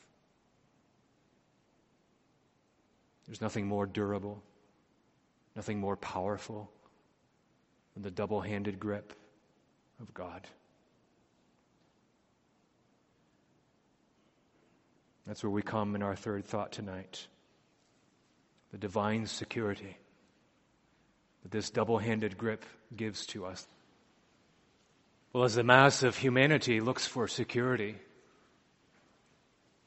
[3.27, 4.43] There's nothing more durable
[5.59, 6.71] nothing more powerful
[7.95, 9.13] than the double handed grip
[10.01, 10.47] of God.
[15.27, 17.27] That's where we come in our third thought tonight
[18.71, 19.97] the divine security
[21.43, 23.67] that this double handed grip gives to us.
[25.33, 27.97] Well, as the mass of humanity looks for security,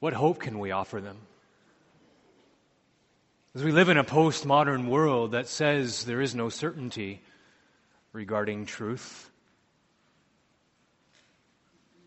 [0.02, 1.20] what hope can we offer them?
[3.54, 7.22] As we live in a postmodern world that says there is no certainty
[8.14, 9.30] regarding truth,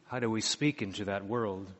[0.06, 1.70] how do we speak into that world?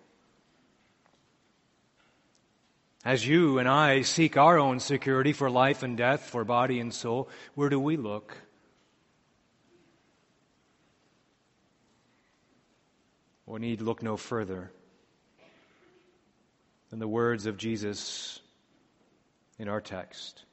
[3.07, 6.93] As you and I seek our own security for life and death, for body and
[6.93, 8.37] soul, where do we look?
[13.47, 14.71] We need look no further
[16.91, 18.41] than the words of Jesus
[19.59, 20.45] in our text.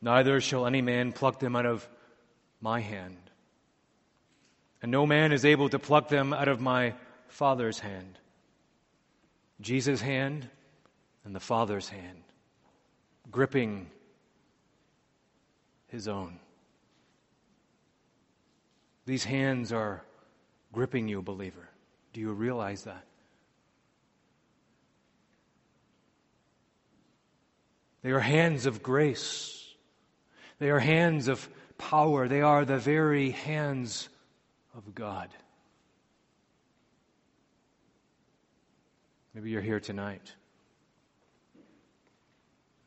[0.00, 1.88] Neither shall any man pluck them out of
[2.60, 3.18] my hand.
[4.82, 6.94] And no man is able to pluck them out of my
[7.28, 8.18] Father's hand.
[9.60, 10.48] Jesus' hand
[11.24, 12.22] and the Father's hand,
[13.30, 13.90] gripping
[15.88, 16.38] his own.
[19.06, 20.02] These hands are
[20.72, 21.68] gripping you, believer.
[22.12, 23.04] Do you realize that?
[28.06, 29.66] They are hands of grace.
[30.60, 32.28] They are hands of power.
[32.28, 34.08] They are the very hands
[34.76, 35.28] of God.
[39.34, 40.32] Maybe you're here tonight.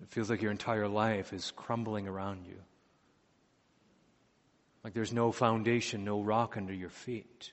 [0.01, 2.61] It feels like your entire life is crumbling around you.
[4.85, 7.51] Like there's no foundation, no rock under your feet.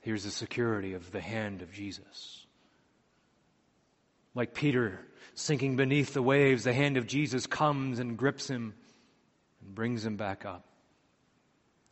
[0.00, 2.44] Here's the security of the hand of Jesus.
[4.34, 5.00] Like Peter
[5.34, 8.74] sinking beneath the waves, the hand of Jesus comes and grips him
[9.60, 10.64] and brings him back up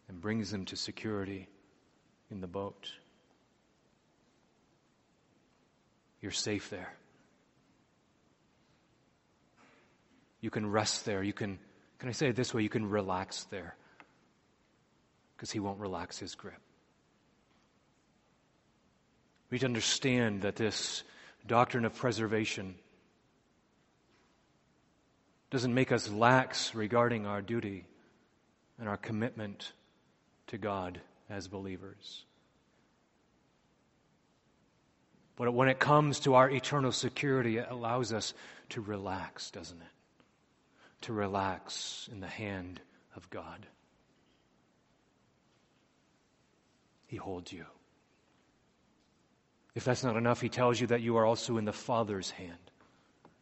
[0.09, 1.49] and brings him to security
[2.30, 2.91] in the boat.
[6.20, 6.93] You're safe there.
[10.41, 11.22] You can rest there.
[11.22, 11.59] You can,
[11.99, 12.62] can I say it this way?
[12.62, 13.76] You can relax there
[15.36, 16.61] because he won't relax his grip.
[19.51, 21.03] We need to understand that this
[21.49, 22.77] doctrine of preservation
[25.51, 27.87] doesn't make us lax regarding our duty
[28.79, 29.73] and our commitment
[30.49, 32.25] to God as believers.
[35.37, 38.35] But when it comes to our eternal security, it allows us
[38.71, 41.03] to relax, doesn't it?
[41.03, 42.81] To relax in the hand
[43.17, 43.67] of God.
[47.07, 47.65] He holds you.
[49.79, 52.59] If that's not enough, he tells you that you are also in the Father's hand.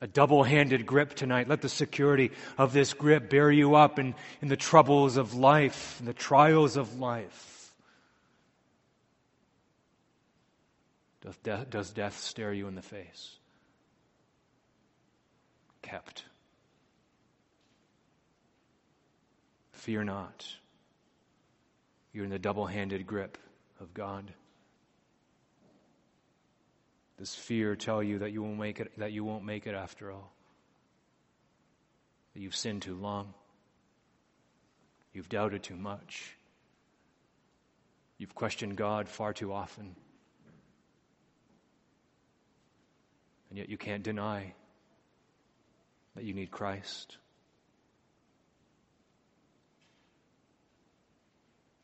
[0.02, 1.48] A double handed grip tonight.
[1.48, 5.96] Let the security of this grip bear you up in, in the troubles of life,
[5.98, 7.74] in the trials of life.
[11.22, 13.36] Does death, does death stare you in the face?
[15.80, 16.22] Kept.
[19.72, 20.46] Fear not.
[22.12, 23.38] You're in the double handed grip
[23.80, 24.34] of God.
[27.18, 30.10] Does fear tell you that you won't make it, that you won't make it after
[30.10, 30.32] all?
[32.34, 33.32] That you've sinned too long?
[35.14, 36.36] You've doubted too much?
[38.18, 39.96] You've questioned God far too often?
[43.48, 44.52] And yet you can't deny
[46.14, 47.16] that you need Christ.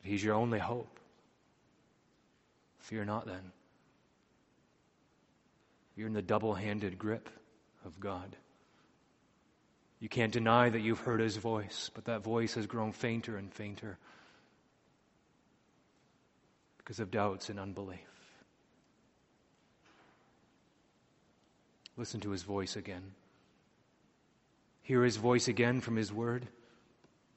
[0.03, 0.99] He's your only hope.
[2.81, 3.53] Fear not then.
[6.03, 7.31] You're in the double handed grip
[7.85, 8.35] of God.
[10.01, 13.55] You can't deny that you've heard his voice, but that voice has grown fainter and
[13.55, 13.99] fainter
[16.79, 18.01] because of doubts and unbelief.
[21.97, 23.13] Listen to his voice again.
[24.83, 26.49] Hear his voice again from his word.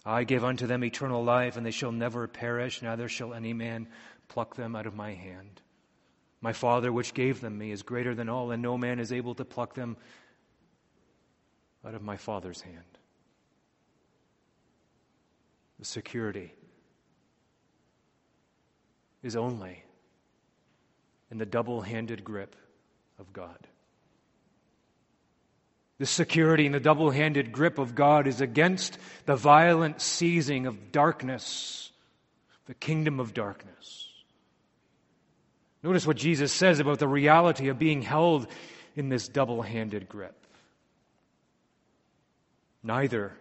[0.03, 3.87] I give unto them eternal life, and they shall never perish, neither shall any man
[4.27, 5.61] pluck them out of my hand.
[6.45, 9.33] My Father, which gave them me, is greater than all, and no man is able
[9.33, 9.97] to pluck them
[11.83, 12.99] out of my Father's hand.
[15.79, 16.53] The security
[19.23, 19.83] is only
[21.31, 22.55] in the double handed grip
[23.17, 23.65] of God.
[25.97, 30.91] The security and the double handed grip of God is against the violent seizing of
[30.91, 31.91] darkness,
[32.67, 34.04] the kingdom of darkness.
[35.85, 38.47] Notice what Jesus says about the reality of being held
[38.95, 40.35] in this double handed grip.
[42.81, 43.33] Neither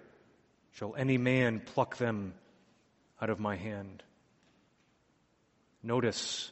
[0.74, 2.34] shall any man pluck them
[3.18, 4.02] out of my hand.
[5.82, 6.50] Notice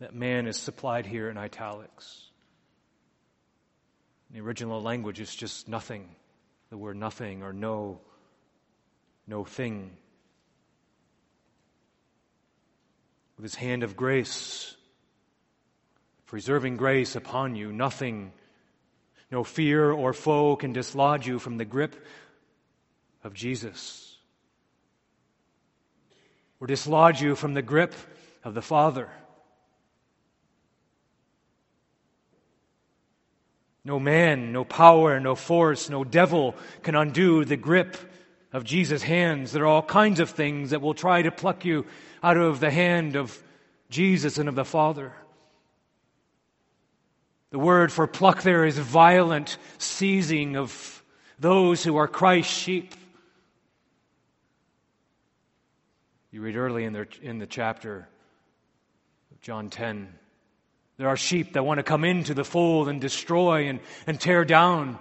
[0.00, 2.28] that man is supplied here in italics.
[4.28, 6.10] In the original language, it's just nothing.
[6.68, 8.00] The word nothing or no,
[9.26, 9.92] no thing.
[13.38, 14.75] With his hand of grace,
[16.26, 17.72] preserving grace upon you.
[17.72, 18.32] Nothing,
[19.30, 22.06] no fear or foe can dislodge you from the grip
[23.24, 24.16] of Jesus
[26.60, 27.94] or dislodge you from the grip
[28.44, 29.08] of the Father.
[33.84, 37.96] No man, no power, no force, no devil can undo the grip
[38.52, 39.52] of Jesus' hands.
[39.52, 41.86] There are all kinds of things that will try to pluck you
[42.22, 43.40] out of the hand of
[43.88, 45.12] Jesus and of the Father.
[47.50, 51.02] The word for pluck there is violent seizing of
[51.38, 52.94] those who are Christ's sheep.
[56.30, 58.08] You read early in, the in the chapter
[59.30, 60.12] of John 10.
[60.98, 64.44] There are sheep that want to come into the fold and destroy and, and tear
[64.44, 64.98] down.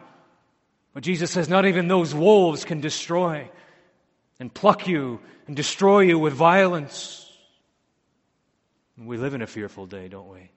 [0.93, 3.49] But Jesus says, not even those wolves can destroy
[4.39, 7.21] and pluck you and destroy you with violence.
[8.97, 10.51] We live in a fearful day, don't we?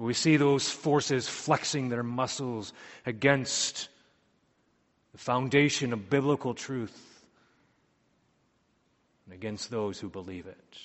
[0.00, 2.72] We see those forces flexing their muscles
[3.04, 3.90] against
[5.12, 7.22] the foundation of biblical truth
[9.26, 10.78] and against those who believe it,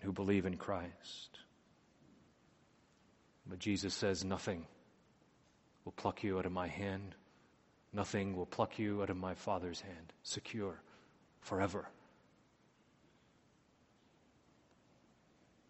[0.00, 1.38] who believe in Christ.
[3.46, 4.66] But Jesus says, Nothing
[5.84, 7.14] will pluck you out of my hand.
[7.92, 10.12] Nothing will pluck you out of my Father's hand.
[10.24, 10.82] Secure
[11.42, 11.88] forever.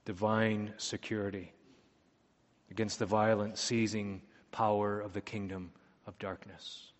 [0.06, 1.52] Divine security
[2.70, 5.70] against the violent, seizing power of the kingdom
[6.06, 6.92] of darkness.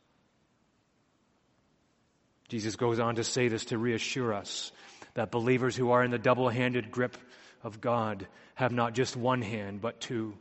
[2.49, 4.73] Jesus goes on to say this to reassure us
[5.15, 7.17] that believers who are in the double handed grip
[7.63, 10.35] of God have not just one hand, but two.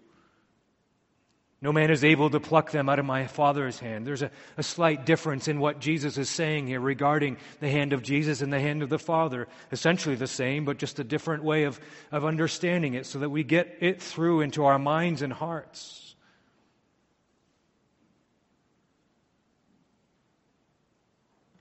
[1.60, 4.06] No man is able to pluck them out of my Father's hand.
[4.06, 8.04] There's a, a, slight difference in what Jesus is saying here regarding the hand of
[8.04, 9.48] Jesus and the hand of the Father.
[9.72, 11.80] Essentially the same, but just a different way of,
[12.12, 16.16] of understanding it so that we get it through into our minds and hearts.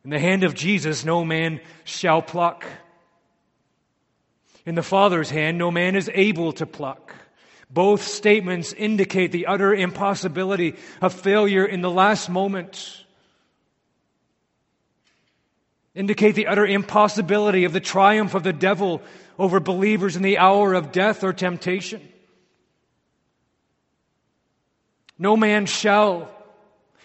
[0.04, 2.66] In the hand of Jesus, no man shall pluck.
[4.66, 7.14] In the Father's hand, no man is able to pluck.
[7.70, 13.04] Both statements indicate the utter impossibility of failure in the last moment.
[15.94, 19.02] Indicate the utter impossibility of the triumph of the devil
[19.38, 22.06] over believers in the hour of death or temptation.
[25.18, 26.30] No man shall,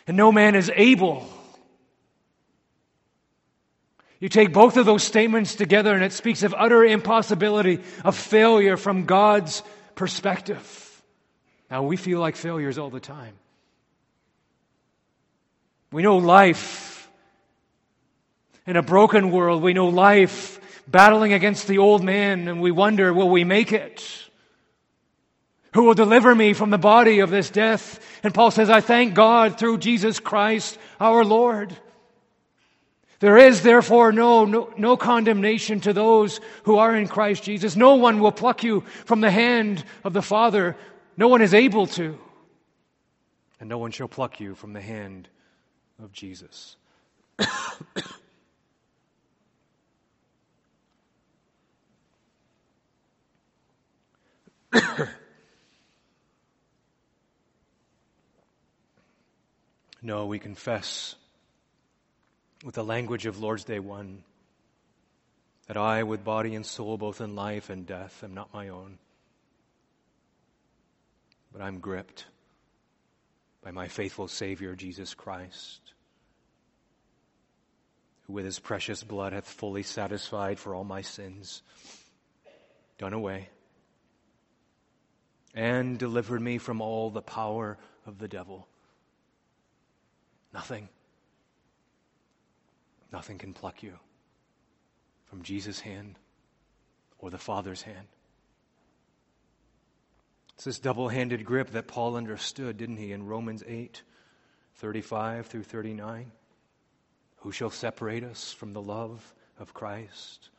[0.05, 1.27] and no man is able.
[4.19, 8.77] You take both of those statements together, and it speaks of utter impossibility, of failure
[8.77, 9.63] from God's
[9.95, 11.03] perspective.
[11.69, 13.33] Now, we feel like failures all the time.
[15.91, 17.09] We know life
[18.65, 19.61] in a broken world.
[19.61, 24.03] We know life battling against the old man, and we wonder, will we make it?
[25.73, 27.99] Who will deliver me from the body of this death?
[28.23, 31.75] And Paul says, I thank God through Jesus Christ our Lord.
[33.21, 37.75] There is therefore no, no, no, condemnation to those who are in Christ Jesus.
[37.75, 40.75] No one will pluck you from the hand of the Father.
[41.15, 42.17] No one is able to.
[43.59, 45.29] And no one shall pluck you from the hand
[46.01, 46.77] of Jesus.
[60.01, 61.13] no, we confess
[62.63, 64.23] with the language of Lord's Day 1
[65.67, 68.97] that I, with body and soul, both in life and death, am not my own,
[71.51, 72.25] but I'm gripped
[73.63, 75.79] by my faithful Savior, Jesus Christ,
[78.21, 81.61] who with his precious blood hath fully satisfied for all my sins,
[82.97, 83.49] done away,
[85.53, 88.67] and delivered me from all the power of the devil.
[90.53, 90.89] Nothing
[93.11, 93.93] Nothing can pluck you
[95.25, 96.17] from Jesus' hand
[97.19, 98.07] or the Father's hand.
[100.55, 104.01] It's this double handed grip that Paul understood, didn't he, in Romans 8
[104.75, 106.31] 35 through 39?
[107.37, 110.49] Who shall separate us from the love of Christ?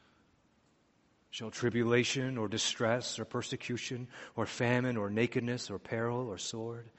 [1.31, 6.91] Shall tribulation or distress or persecution or famine or nakedness or peril or sword?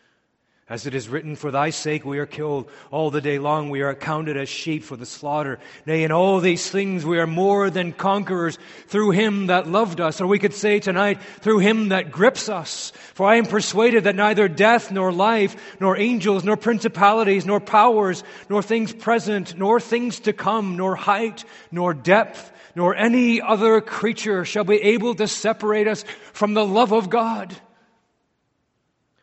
[0.69, 3.69] As it is written, For thy sake we are killed all the day long.
[3.69, 5.59] We are accounted as sheep for the slaughter.
[5.85, 8.57] Nay, in all these things we are more than conquerors
[8.87, 10.21] through him that loved us.
[10.21, 12.93] Or we could say tonight, through him that grips us.
[13.13, 18.23] For I am persuaded that neither death, nor life, nor angels, nor principalities, nor powers,
[18.47, 21.43] nor things present, nor things to come, nor height,
[21.73, 26.93] nor depth, nor any other creature shall be able to separate us from the love
[26.93, 27.53] of God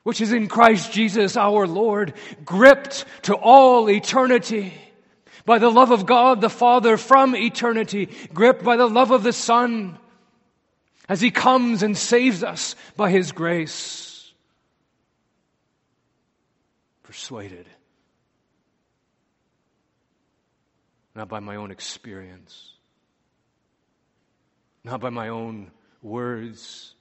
[0.03, 4.73] which is in Christ Jesus our Lord, gripped to all eternity
[5.45, 9.33] by the love of God the Father from eternity, gripped by the love of the
[9.33, 9.99] Son
[11.09, 14.33] as He comes and saves us by His grace.
[17.03, 17.67] Persuaded,
[21.15, 22.73] not by my own experience,
[24.85, 25.73] not by my own
[26.03, 26.95] words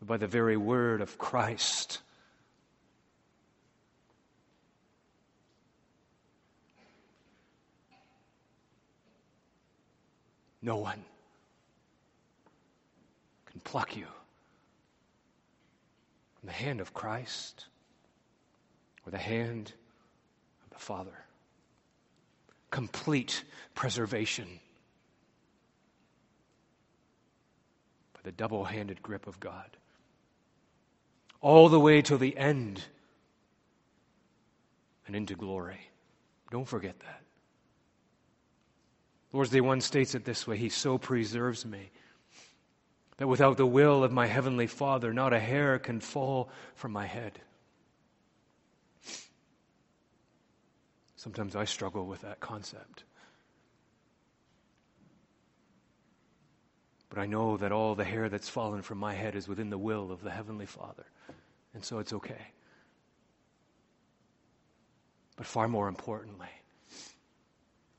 [0.00, 2.00] but by the very word of Christ.
[10.62, 11.04] No one
[13.50, 14.06] can pluck you
[16.38, 17.66] from the hand of Christ
[19.06, 19.72] or the hand
[20.64, 21.24] of the Father.
[22.70, 23.44] Complete
[23.74, 24.60] preservation
[28.14, 29.76] by the double handed grip of God
[31.40, 32.82] all the way to the end
[35.06, 35.80] and into glory.
[36.50, 37.22] Don't forget that.
[39.32, 41.90] Lord's Day 1 states it this way He so preserves me
[43.16, 47.06] that without the will of my heavenly Father, not a hair can fall from my
[47.06, 47.38] head.
[51.16, 53.04] Sometimes I struggle with that concept.
[57.10, 59.78] But I know that all the hair that's fallen from my head is within the
[59.78, 61.04] will of the Heavenly Father.
[61.74, 62.40] And so it's okay.
[65.36, 66.48] But far more importantly,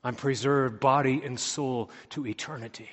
[0.02, 2.88] I'm preserved body and soul to eternity.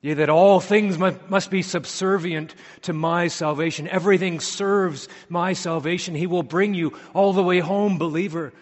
[0.00, 3.88] Yea, that all things must be subservient to my salvation.
[3.88, 6.14] Everything serves my salvation.
[6.14, 8.52] He will bring you all the way home, believer.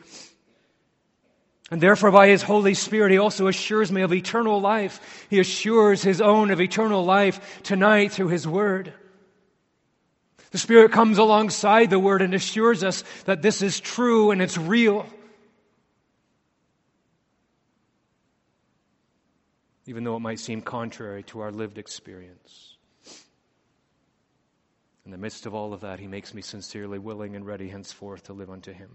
[1.70, 5.26] And therefore, by His Holy Spirit, He also assures me of eternal life.
[5.30, 8.92] He assures His own of eternal life tonight through His Word.
[10.50, 14.58] The Spirit comes alongside the Word and assures us that this is true and it's
[14.58, 15.06] real.
[19.86, 22.76] even though it might seem contrary to our lived experience.
[25.04, 28.24] In the midst of all of that, He makes me sincerely willing and ready henceforth
[28.24, 28.88] to live unto Him.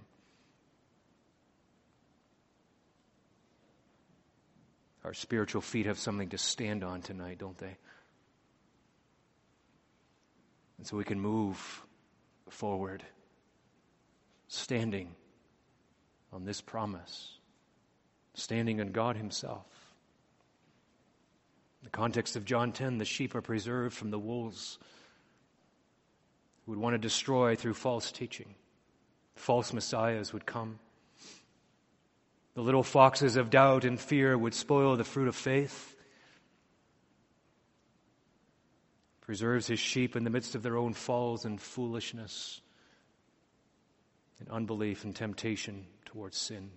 [5.10, 7.78] Our spiritual feet have something to stand on tonight, don't they?
[10.78, 11.57] And so we can move
[12.47, 13.03] forward,
[14.49, 15.16] standing
[16.32, 17.39] on this promise,
[18.36, 19.66] standing in God Himself.
[21.82, 24.78] In the context of John 10, the sheep are preserved from the wolves
[26.68, 28.53] who would want to destroy through false teaching.
[29.34, 30.78] False messiahs would come.
[32.56, 35.95] The little foxes of doubt and fear would spoil the fruit of faith.
[39.22, 42.62] Preserves his sheep in the midst of their own falls and foolishness
[44.39, 46.72] and unbelief and temptation towards sin.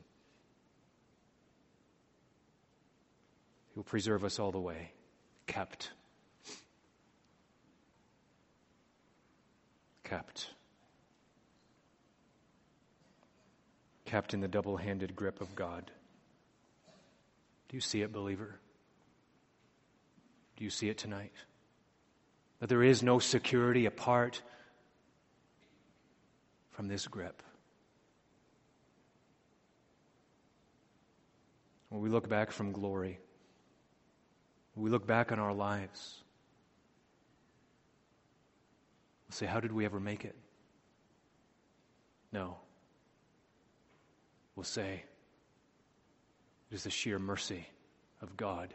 [3.73, 4.93] He will preserve us all the way,
[5.47, 5.93] kept.
[10.05, 10.51] Kept.
[14.13, 15.91] Kept in the double handed grip of God.
[17.71, 18.61] Do you see it, believer?
[20.59, 21.33] Do you see it tonight?
[22.61, 24.43] That there is no security apart
[26.73, 27.43] from this grip.
[31.89, 33.19] When we look back from glory,
[34.77, 36.23] we look back on our lives,
[39.27, 40.37] we'll say, How did we ever make it?
[42.31, 42.59] No.
[44.57, 45.03] We'll say,
[46.71, 47.67] It is the sheer mercy
[48.21, 48.73] of God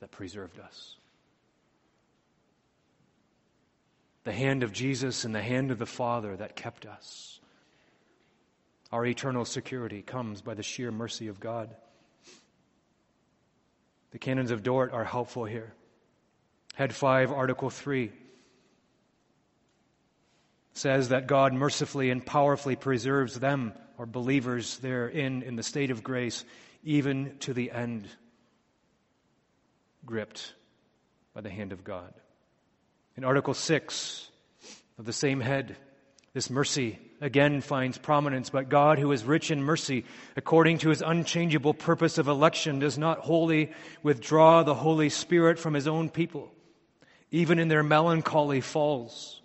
[0.00, 0.96] that preserved us.
[4.24, 7.40] The hand of Jesus and the hand of the Father that kept us.
[8.92, 11.74] Our eternal security comes by the sheer mercy of God.
[14.10, 15.72] The canons of Dort are helpful here.
[16.74, 18.12] Head 5, Article 3
[20.72, 26.02] says that God mercifully and powerfully preserves them, or believers therein, in the state of
[26.02, 26.44] grace,
[26.84, 28.08] even to the end,
[30.06, 30.54] gripped
[31.34, 32.14] by the hand of God.
[33.16, 34.30] In Article 6
[34.98, 35.76] of the same head,
[36.32, 40.04] this mercy again finds prominence, but God, who is rich in mercy,
[40.36, 43.72] according to his unchangeable purpose of election, does not wholly
[44.04, 46.52] withdraw the Holy Spirit from his own people,
[47.32, 49.42] even in their melancholy falls,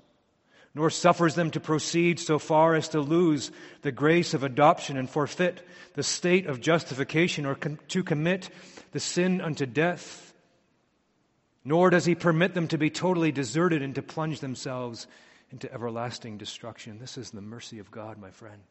[0.76, 3.52] nor suffers them to proceed so far as to lose
[3.84, 8.50] the grace of adoption and forfeit the state of justification or com- to commit
[8.92, 10.34] the sin unto death.
[11.64, 15.08] Nor does he permit them to be totally deserted and to plunge themselves
[15.52, 16.98] into everlasting destruction.
[17.00, 18.62] This is the mercy of God, my friend.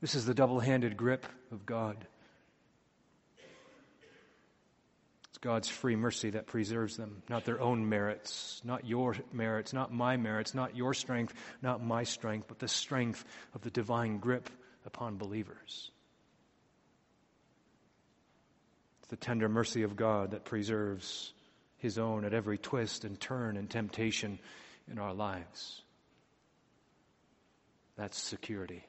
[0.00, 2.06] This is the double handed grip of God.
[5.36, 9.92] It's God's free mercy that preserves them, not their own merits, not your merits, not
[9.92, 13.22] my merits, not your strength, not my strength, but the strength
[13.54, 14.48] of the divine grip
[14.86, 15.90] upon believers.
[19.00, 21.34] It's the tender mercy of God that preserves
[21.76, 24.38] his own at every twist and turn and temptation
[24.90, 25.82] in our lives.
[27.98, 28.86] That's security.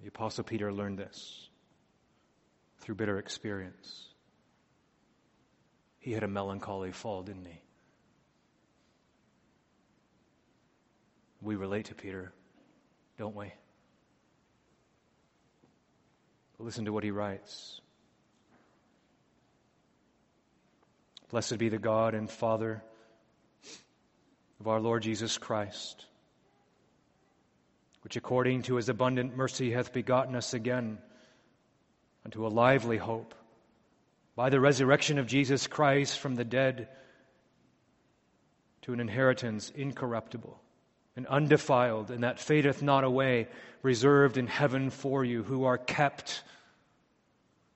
[0.00, 1.49] The Apostle Peter learned this
[2.80, 4.06] through bitter experience.
[5.98, 7.60] He had a melancholy fall, didn't he?
[11.42, 12.32] We relate to Peter,
[13.18, 13.52] don't we?
[16.56, 17.80] But listen to what he writes.
[21.30, 22.82] Blessed be the God and Father
[24.58, 26.04] of our Lord Jesus Christ,
[28.02, 30.98] which according to his abundant mercy hath begotten us again
[32.24, 33.34] unto a lively hope
[34.36, 36.88] by the resurrection of Jesus Christ from the dead
[38.82, 40.60] to an inheritance incorruptible
[41.16, 43.48] and undefiled, and that fadeth not away,
[43.82, 46.42] reserved in heaven for you, who are kept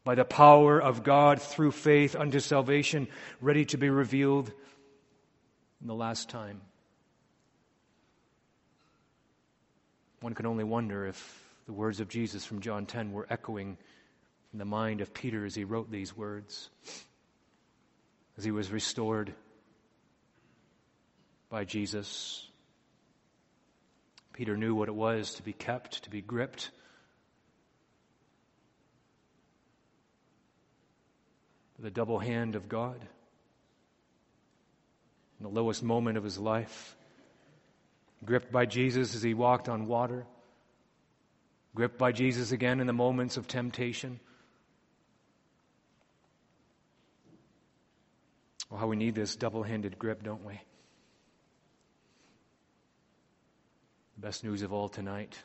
[0.05, 3.09] by the power of God through faith unto salvation,
[3.41, 4.53] ready to be revealed
[5.81, 6.61] in the last time.
[10.21, 13.77] One can only wonder if the words of Jesus from John 10 were echoing
[14.55, 16.71] in the mind of Peter as he wrote these words,
[18.39, 19.35] as he was restored
[21.51, 22.49] by Jesus.
[24.33, 26.71] Peter knew what it was to be kept, to be gripped
[31.81, 32.99] the double hand of God.
[35.39, 36.97] In the lowest moment of his life,
[38.25, 40.25] gripped by Jesus as he walked on water,
[41.75, 44.21] Gripped by Jesus again in the moments of temptation.
[48.75, 50.55] Well, how we need this double handed grip, don't we?
[54.17, 55.39] The best news of all tonight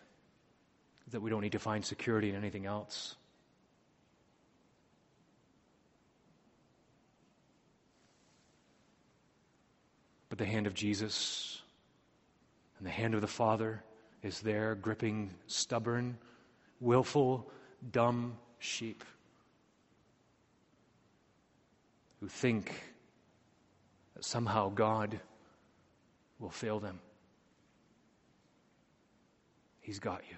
[1.06, 3.16] is that we don't need to find security in anything else.
[10.30, 11.62] But the hand of Jesus
[12.80, 13.84] and the hand of the Father
[14.24, 16.18] is there gripping stubborn,
[16.80, 17.48] willful,
[17.92, 19.04] dumb sheep
[22.22, 22.89] who think
[24.20, 25.18] that somehow God
[26.40, 27.00] will fail them.
[29.80, 30.36] He's got you.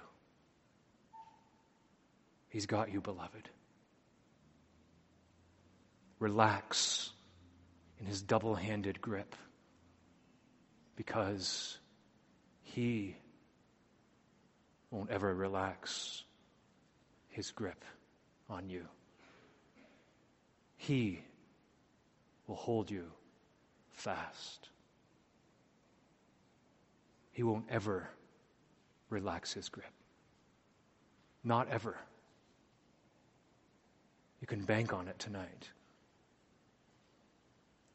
[2.50, 3.50] He's got you, beloved.
[6.20, 7.10] Relax
[8.00, 9.36] in his double handed grip
[10.96, 11.80] because
[12.62, 13.16] he
[14.92, 16.24] won't ever relax
[17.30, 17.84] his grip
[18.48, 18.86] on you.
[20.78, 21.24] He
[22.46, 23.06] will hold you
[24.02, 24.70] fast.
[27.32, 28.10] He won't ever
[29.10, 29.94] relax his grip.
[31.44, 31.98] Not ever.
[34.42, 35.70] You can bank on it tonight.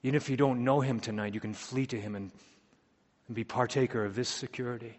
[0.02, 2.30] Even if you don't know him tonight, you can flee to him and,
[3.26, 4.98] and be partaker of this security.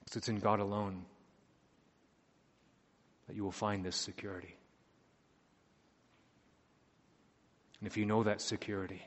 [0.00, 1.04] Because it's in God alone
[3.26, 4.56] that you will find this security.
[7.82, 9.02] And if you know that security,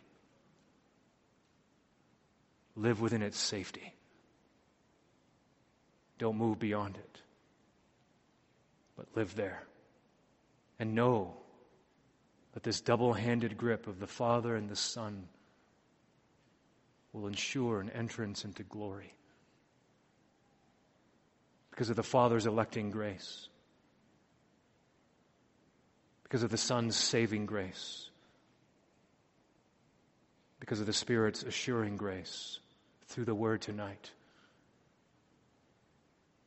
[2.76, 3.94] live within its safety.
[6.20, 7.22] Don't move beyond it,
[8.98, 9.64] but live there.
[10.78, 11.38] And know
[12.54, 15.30] that this double handed grip of the Father and the Son
[17.14, 19.14] will ensure an entrance into glory
[21.72, 23.48] because of the Father's electing grace,
[26.24, 28.10] because of the Son's saving grace,
[30.66, 32.60] because of the Spirit's assuring grace
[33.06, 34.10] through the Word tonight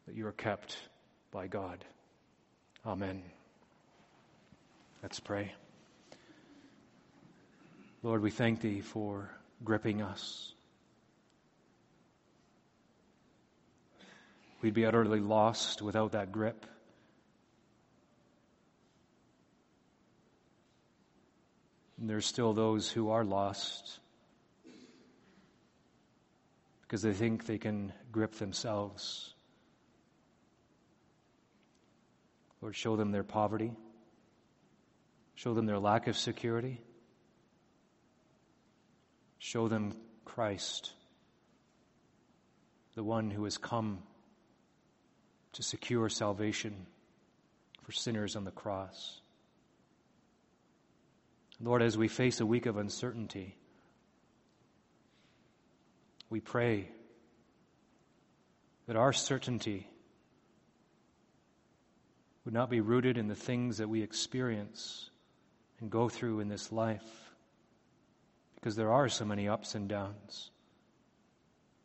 [0.09, 0.77] that you are kept
[1.31, 1.85] by God.
[2.85, 3.23] Amen.
[5.05, 5.53] Let's pray.
[8.03, 9.31] Lord, we thank Thee for
[9.63, 10.53] gripping us.
[14.63, 16.67] We'd be utterly lost without that grip.
[22.01, 24.01] And there's still those who are lost
[26.89, 29.35] because they think they can grip themselves.
[32.63, 33.73] Lord, show them their poverty.
[35.35, 36.81] Show them their lack of security.
[39.39, 39.93] Show them
[40.25, 40.93] Christ,
[42.95, 44.03] the one who has come
[45.53, 46.87] to secure salvation
[47.83, 49.21] for sinners on the cross.
[51.61, 53.58] Lord, as we face a week of uncertainty,
[56.31, 56.89] we pray
[58.87, 59.89] that our certainty
[62.45, 65.11] would not be rooted in the things that we experience
[65.81, 67.05] and go through in this life,
[68.55, 70.51] because there are so many ups and downs,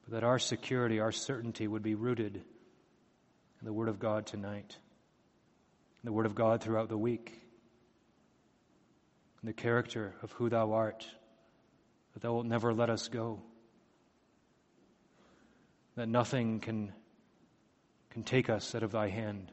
[0.04, 4.78] but that our security, our certainty would be rooted in the Word of God tonight,
[6.02, 7.34] in the Word of God throughout the week,
[9.42, 11.06] in the character of who Thou art,
[12.14, 13.42] that Thou wilt never let us go,
[15.96, 16.92] that nothing can,
[18.12, 19.52] can take us out of Thy hand,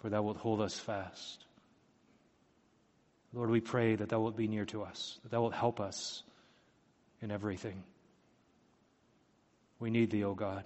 [0.00, 1.44] for Thou wilt hold us fast.
[3.32, 6.22] Lord, we pray that Thou wilt be near to us, that Thou wilt help us
[7.20, 7.82] in everything.
[9.78, 10.64] We need Thee, O God.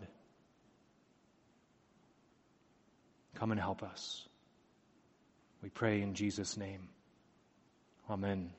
[3.35, 4.27] Come and help us.
[5.63, 6.89] We pray in Jesus' name.
[8.09, 8.53] Amen.